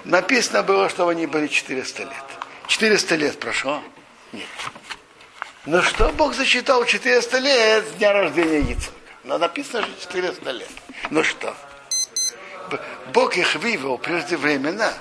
Написано 0.05 0.63
было, 0.63 0.89
что 0.89 1.09
они 1.09 1.27
были 1.27 1.49
400 1.49 2.03
лет. 2.05 2.25
400 2.69 3.17
лет 3.17 3.41
прошло? 3.41 3.83
Нет. 4.33 4.47
Ну 5.67 5.83
что 5.83 6.11
Бог 6.13 6.35
засчитал 6.35 6.85
400 6.85 7.39
лет 7.39 7.85
с 7.87 7.99
дня 7.99 8.13
рождения 8.13 8.61
Яцека? 8.61 8.93
Но 9.25 9.39
написано 9.39 9.83
же 9.83 9.89
400 10.01 10.51
лет. 10.51 10.71
Ну 11.11 11.23
что? 11.23 11.55
Бог 13.13 13.37
их 13.37 13.55
вывел 13.57 13.99
преждевременно. 13.99 14.93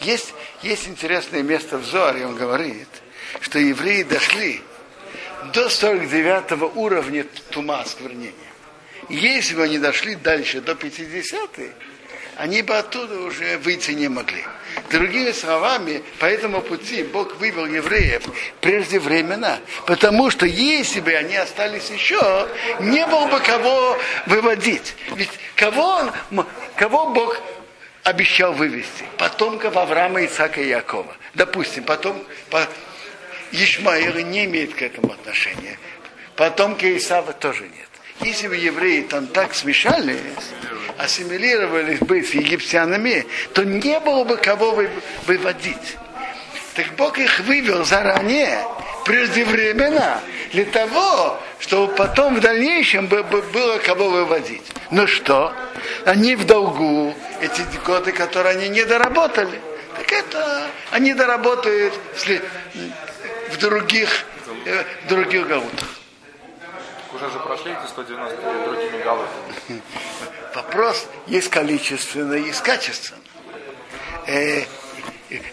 Есть, 0.00 0.32
есть 0.62 0.88
интересное 0.88 1.42
место 1.42 1.78
в 1.78 1.84
Зоре, 1.84 2.26
он 2.26 2.36
говорит, 2.36 2.88
что 3.40 3.58
евреи 3.58 4.02
дошли 4.02 4.62
до 5.52 5.68
49 5.68 6.76
уровня 6.76 7.26
тума 7.50 7.84
сквернения. 7.84 8.34
Если 9.08 9.54
бы 9.54 9.64
они 9.64 9.78
дошли 9.78 10.14
дальше, 10.14 10.60
до 10.60 10.74
50 10.74 11.50
они 12.40 12.62
бы 12.62 12.74
оттуда 12.78 13.20
уже 13.20 13.58
выйти 13.58 13.90
не 13.90 14.08
могли. 14.08 14.42
Другими 14.90 15.30
словами, 15.32 16.02
по 16.18 16.24
этому 16.24 16.62
пути 16.62 17.02
Бог 17.02 17.36
вывел 17.36 17.66
евреев 17.66 18.22
преждевременно, 18.62 19.58
потому 19.86 20.30
что 20.30 20.46
если 20.46 21.00
бы 21.00 21.12
они 21.12 21.36
остались 21.36 21.90
еще, 21.90 22.48
не 22.80 23.06
было 23.06 23.26
бы 23.26 23.40
кого 23.40 23.98
выводить. 24.24 24.94
Ведь 25.16 25.30
кого, 25.54 25.84
он, 26.30 26.46
кого 26.80 27.08
Бог 27.08 27.38
обещал 28.04 28.54
вывести? 28.54 29.04
Потомков 29.18 29.76
Авраама, 29.76 30.24
Исаака 30.24 30.62
и 30.62 30.68
Якова. 30.68 31.14
Допустим, 31.34 31.84
потом 31.84 32.24
по, 32.48 32.66
Ишмаила 33.52 34.20
не 34.20 34.46
имеет 34.46 34.72
к 34.72 34.80
этому 34.80 35.12
отношения. 35.12 35.78
Потомки 36.36 36.96
Исава 36.96 37.34
тоже 37.34 37.64
нет. 37.64 37.88
Если 38.22 38.48
бы 38.48 38.56
евреи 38.56 39.02
там 39.02 39.26
так 39.26 39.54
смешались, 39.54 40.16
ассимилировались 40.96 41.98
бы 41.98 42.22
с 42.22 42.30
египтянами, 42.30 43.26
то 43.52 43.62
не 43.62 44.00
было 44.00 44.24
бы 44.24 44.38
кого 44.38 44.82
выводить. 45.26 45.98
Так 46.74 46.86
Бог 46.96 47.18
их 47.18 47.40
вывел 47.40 47.84
заранее, 47.84 48.64
преждевременно, 49.04 50.22
для 50.52 50.64
того, 50.64 51.38
чтобы 51.60 51.94
потом 51.94 52.36
в 52.36 52.40
дальнейшем 52.40 53.06
было 53.06 53.78
кого 53.78 54.08
выводить. 54.08 54.62
Ну 54.90 55.06
что? 55.06 55.52
Они 56.04 56.34
в 56.34 56.44
долгу, 56.46 57.14
эти 57.40 57.62
годы, 57.84 58.12
которые 58.12 58.56
они 58.56 58.68
не 58.68 58.84
доработали. 58.84 59.60
Так 59.96 60.10
это 60.12 60.66
они 60.90 61.14
доработают 61.14 61.94
в 63.50 63.58
других, 63.58 64.24
э, 64.64 64.84
в 65.04 65.08
других 65.08 65.46
гаутах. 65.46 65.88
Уже 67.12 67.30
же 67.30 67.38
прошли 67.40 67.72
эти 67.72 67.88
190 67.88 68.36
другими 68.64 69.02
галутами. 69.02 69.82
Вопрос 70.54 71.06
есть 71.26 71.50
количественно, 71.50 72.34
есть 72.34 72.62
качественно. 72.62 73.20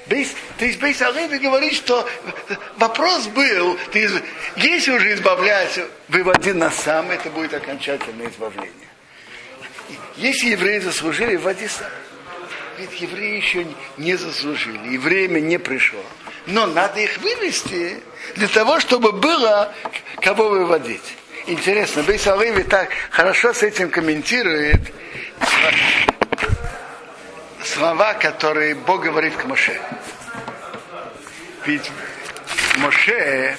Бейс, 0.08 0.36
то 0.58 0.66
есть 0.66 0.80
Бейс 0.80 1.02
Алейда 1.02 1.38
говорит, 1.40 1.74
что 1.74 2.08
вопрос 2.78 3.28
был, 3.28 3.78
ты, 3.92 4.10
если 4.56 4.92
уже 4.92 5.14
избавляешься, 5.14 5.88
выводи 6.08 6.54
на 6.54 6.72
сам, 6.72 7.12
это 7.12 7.30
будет 7.30 7.54
окончательное 7.54 8.30
избавление. 8.30 8.72
Если 10.16 10.50
евреи 10.50 10.80
заслужили, 10.80 11.36
вводи 11.36 11.68
сам. 11.68 11.88
Ведь 12.78 13.02
евреи 13.02 13.38
еще 13.38 13.66
не 13.98 14.16
заслужили, 14.16 14.94
и 14.94 14.98
время 14.98 15.40
не 15.40 15.58
пришло. 15.58 16.04
Но 16.46 16.66
надо 16.68 17.00
их 17.00 17.18
вывести 17.18 18.02
для 18.36 18.48
того, 18.48 18.80
чтобы 18.80 19.12
было 19.12 19.74
кого 20.22 20.50
выводить. 20.50 21.16
Интересно, 21.48 22.04
Бейс 22.04 22.28
Алейда 22.28 22.64
так 22.66 22.90
хорошо 23.10 23.54
с 23.54 23.64
этим 23.64 23.90
комментирует 23.90 24.82
слова, 27.68 28.14
которые 28.14 28.76
Бог 28.76 29.02
говорит 29.02 29.36
к 29.36 29.46
Моше. 29.46 29.80
Ведь 31.66 31.92
Моше 32.78 33.58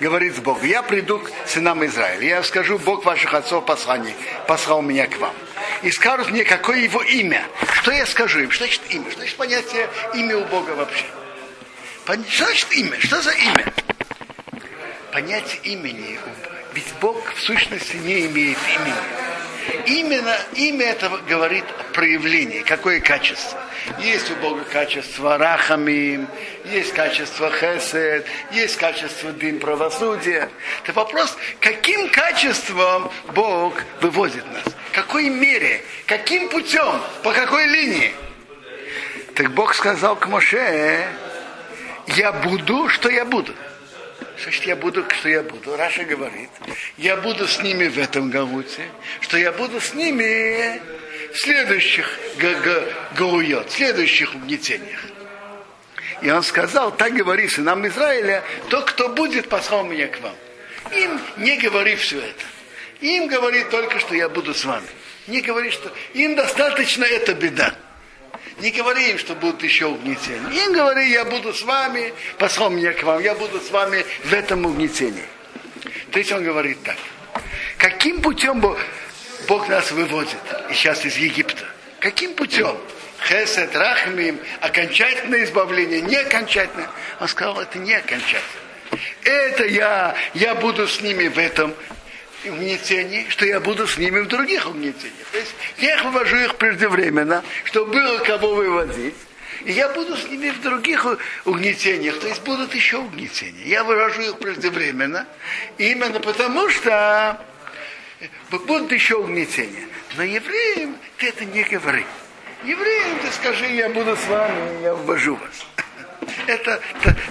говорит 0.00 0.34
с 0.36 0.62
я 0.64 0.82
приду 0.82 1.18
к 1.18 1.30
сынам 1.46 1.84
Израиля, 1.86 2.26
я 2.26 2.42
скажу, 2.42 2.78
Бог 2.78 3.04
ваших 3.04 3.34
отцов 3.34 3.66
посланий, 3.66 4.14
послал 4.46 4.82
меня 4.82 5.06
к 5.06 5.16
вам. 5.18 5.34
И 5.82 5.90
скажут 5.90 6.30
мне, 6.30 6.44
какое 6.44 6.78
его 6.78 7.02
имя. 7.02 7.44
Что 7.72 7.90
я 7.90 8.06
скажу 8.06 8.40
им? 8.40 8.50
Что 8.50 8.64
значит 8.64 8.82
имя? 8.90 9.10
Что 9.10 9.18
значит 9.18 9.36
понятие 9.36 9.88
имя 10.14 10.36
у 10.36 10.44
Бога 10.44 10.70
вообще? 10.70 11.04
Что 12.28 12.44
значит 12.44 12.72
имя? 12.72 13.00
Что 13.00 13.20
за 13.20 13.32
имя? 13.32 13.72
Понятие 15.12 15.60
имени. 15.64 16.18
Ведь 16.72 16.92
Бог 17.00 17.16
в 17.34 17.40
сущности 17.40 17.96
не 17.96 18.26
имеет 18.26 18.58
имени. 18.76 19.21
Именно 19.86 20.36
имя 20.54 20.86
этого 20.86 21.18
говорит 21.28 21.64
о 21.78 21.92
проявлении, 21.92 22.62
какое 22.62 23.00
качество. 23.00 23.58
Есть 23.98 24.30
у 24.30 24.36
Бога 24.36 24.64
качество 24.64 25.38
рахамим, 25.38 26.28
есть 26.64 26.92
качество 26.92 27.50
хесед, 27.50 28.26
есть 28.52 28.76
качество 28.76 29.32
дым 29.32 29.58
правосудия. 29.58 30.48
Это 30.82 30.92
вопрос, 30.92 31.36
каким 31.60 32.08
качеством 32.10 33.10
Бог 33.34 33.74
выводит 34.00 34.44
нас? 34.52 34.64
В 34.90 34.94
какой 34.94 35.28
мере? 35.28 35.82
Каким 36.06 36.48
путем? 36.48 37.00
По 37.22 37.32
какой 37.32 37.66
линии? 37.66 38.12
Так 39.34 39.50
Бог 39.52 39.74
сказал 39.74 40.16
к 40.16 40.26
Моше, 40.28 41.06
я 42.08 42.32
буду, 42.32 42.88
что 42.88 43.08
я 43.08 43.24
буду. 43.24 43.54
Значит, 44.40 44.64
я 44.64 44.76
буду, 44.76 45.04
что 45.10 45.28
я 45.28 45.42
буду. 45.42 45.76
Раша 45.76 46.04
говорит, 46.04 46.50
я 46.96 47.16
буду 47.16 47.46
с 47.46 47.62
ними 47.62 47.88
в 47.88 47.98
этом 47.98 48.30
галуте, 48.30 48.86
что 49.20 49.36
я 49.36 49.52
буду 49.52 49.80
с 49.80 49.94
ними 49.94 50.80
в 51.32 51.38
следующих 51.38 52.18
галует, 53.16 53.68
в 53.68 53.72
следующих 53.72 54.34
угнетениях. 54.34 55.00
И 56.22 56.30
он 56.30 56.42
сказал, 56.42 56.92
так 56.92 57.14
говори 57.14 57.48
сынам 57.48 57.86
Израиля, 57.88 58.44
тот, 58.68 58.84
кто 58.84 59.08
будет, 59.08 59.48
послал 59.48 59.84
меня 59.84 60.06
к 60.06 60.20
вам. 60.20 60.36
Им 60.92 61.20
не 61.38 61.56
говори 61.58 61.96
все 61.96 62.18
это. 62.18 62.44
Им 63.00 63.26
говорит 63.26 63.70
только, 63.70 63.98
что 63.98 64.14
я 64.14 64.28
буду 64.28 64.54
с 64.54 64.64
вами. 64.64 64.86
Не 65.26 65.40
говори, 65.40 65.70
что 65.70 65.92
им 66.14 66.36
достаточно 66.36 67.04
эта 67.04 67.34
беда. 67.34 67.74
Не 68.60 68.70
говори 68.70 69.10
им, 69.10 69.18
что 69.18 69.34
будут 69.34 69.62
еще 69.62 69.86
угнетения. 69.86 70.64
Им 70.64 70.72
говори, 70.72 71.10
я 71.10 71.24
буду 71.24 71.52
с 71.52 71.62
вами, 71.62 72.12
послал 72.38 72.70
меня 72.70 72.92
к 72.92 73.02
вам, 73.02 73.22
я 73.22 73.34
буду 73.34 73.60
с 73.60 73.70
вами 73.70 74.04
в 74.24 74.32
этом 74.32 74.66
угнетении. 74.66 75.24
То 76.10 76.18
есть 76.18 76.30
он 76.32 76.44
говорит 76.44 76.82
так. 76.82 76.96
Каким 77.78 78.20
путем 78.20 78.60
Бог, 78.60 78.78
Бог 79.48 79.68
нас 79.68 79.90
выводит 79.90 80.38
сейчас 80.72 81.04
из 81.04 81.16
Египта? 81.16 81.64
Каким 81.98 82.34
путем? 82.34 82.76
Хесед, 83.26 83.74
Рахмим, 83.74 84.38
окончательное 84.60 85.44
избавление, 85.44 86.00
не 86.00 86.16
окончательное. 86.16 86.88
Он 87.20 87.28
сказал, 87.28 87.60
это 87.60 87.78
не 87.78 87.94
окончательное. 87.94 88.42
Это 89.24 89.64
я, 89.64 90.14
я 90.34 90.54
буду 90.54 90.86
с 90.86 91.00
ними 91.00 91.28
в 91.28 91.38
этом 91.38 91.74
угнетений, 92.44 93.26
что 93.28 93.46
я 93.46 93.60
буду 93.60 93.86
с 93.86 93.96
ними 93.98 94.20
в 94.20 94.28
других 94.28 94.68
угнетениях. 94.68 95.26
То 95.30 95.38
есть 95.38 95.54
я 95.78 95.96
их 95.96 96.04
вывожу 96.04 96.36
их 96.36 96.56
преждевременно, 96.56 97.42
чтобы 97.64 97.92
было 97.92 98.18
кого 98.18 98.54
выводить. 98.54 99.14
И 99.64 99.72
я 99.72 99.88
буду 99.90 100.16
с 100.16 100.24
ними 100.24 100.50
в 100.50 100.60
других 100.60 101.06
угнетениях, 101.44 102.18
то 102.18 102.26
есть 102.26 102.42
будут 102.42 102.74
еще 102.74 102.98
угнетения. 102.98 103.64
Я 103.64 103.84
вывожу 103.84 104.22
их 104.22 104.38
преждевременно, 104.38 105.26
именно 105.78 106.18
потому 106.18 106.68
что 106.68 107.38
будут 108.50 108.90
еще 108.92 109.16
угнетения. 109.16 109.86
Но 110.16 110.24
евреям 110.24 110.96
ты 111.18 111.28
это 111.28 111.44
не 111.44 111.62
говори. 111.62 112.04
Евреям 112.64 113.18
ты 113.20 113.30
скажи, 113.32 113.66
я 113.66 113.88
буду 113.88 114.16
с 114.16 114.26
вами, 114.26 114.82
я 114.82 114.94
ввожу 114.94 115.36
вас. 115.36 115.66
Это 116.46 116.80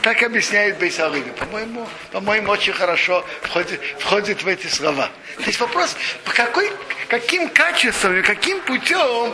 так 0.02 0.24
объясняет 0.24 0.78
Бейсалыга. 0.78 1.32
По-моему, 1.34 1.88
по-моему, 2.12 2.52
очень 2.52 2.74
хорошо 2.74 3.26
входит, 3.42 3.82
входит 4.00 4.44
в 4.44 4.48
эти 4.48 4.68
слова. 4.68 5.10
То 5.38 5.44
есть 5.44 5.60
вопрос, 5.60 5.96
по 6.24 6.32
какой, 6.32 6.72
каким 7.08 7.50
качеством 7.50 8.22
каким 8.24 8.62
путем 8.62 9.34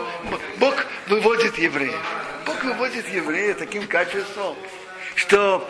Бог 0.56 0.86
выводит 1.06 1.58
евреев. 1.58 1.98
Бог 2.46 2.62
выводит 2.64 3.08
евреев 3.08 3.58
таким 3.58 3.86
качеством, 3.86 4.56
что 5.14 5.68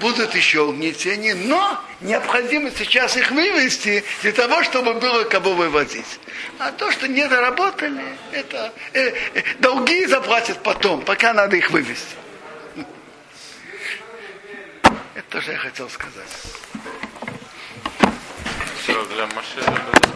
будут 0.00 0.34
еще 0.34 0.62
угнетения, 0.62 1.34
но 1.34 1.80
необходимо 2.00 2.70
сейчас 2.70 3.16
их 3.16 3.30
вывести 3.30 4.04
для 4.22 4.32
того, 4.32 4.62
чтобы 4.64 4.94
было 4.94 5.24
кого 5.24 5.54
выводить. 5.54 6.18
А 6.58 6.72
то, 6.72 6.90
что 6.90 7.08
не 7.08 7.26
доработали, 7.28 8.04
это 8.32 8.72
э, 8.92 9.12
э, 9.34 9.42
долги 9.58 10.06
заплатят 10.06 10.62
потом, 10.62 11.02
пока 11.02 11.32
надо 11.32 11.56
их 11.56 11.70
вывести. 11.70 12.21
Это 15.32 15.40
же 15.40 15.52
я 15.52 15.56
хотел 15.56 15.88
сказать. 15.88 16.28
Все, 18.82 19.06
для 19.06 19.26
машины 19.28 20.02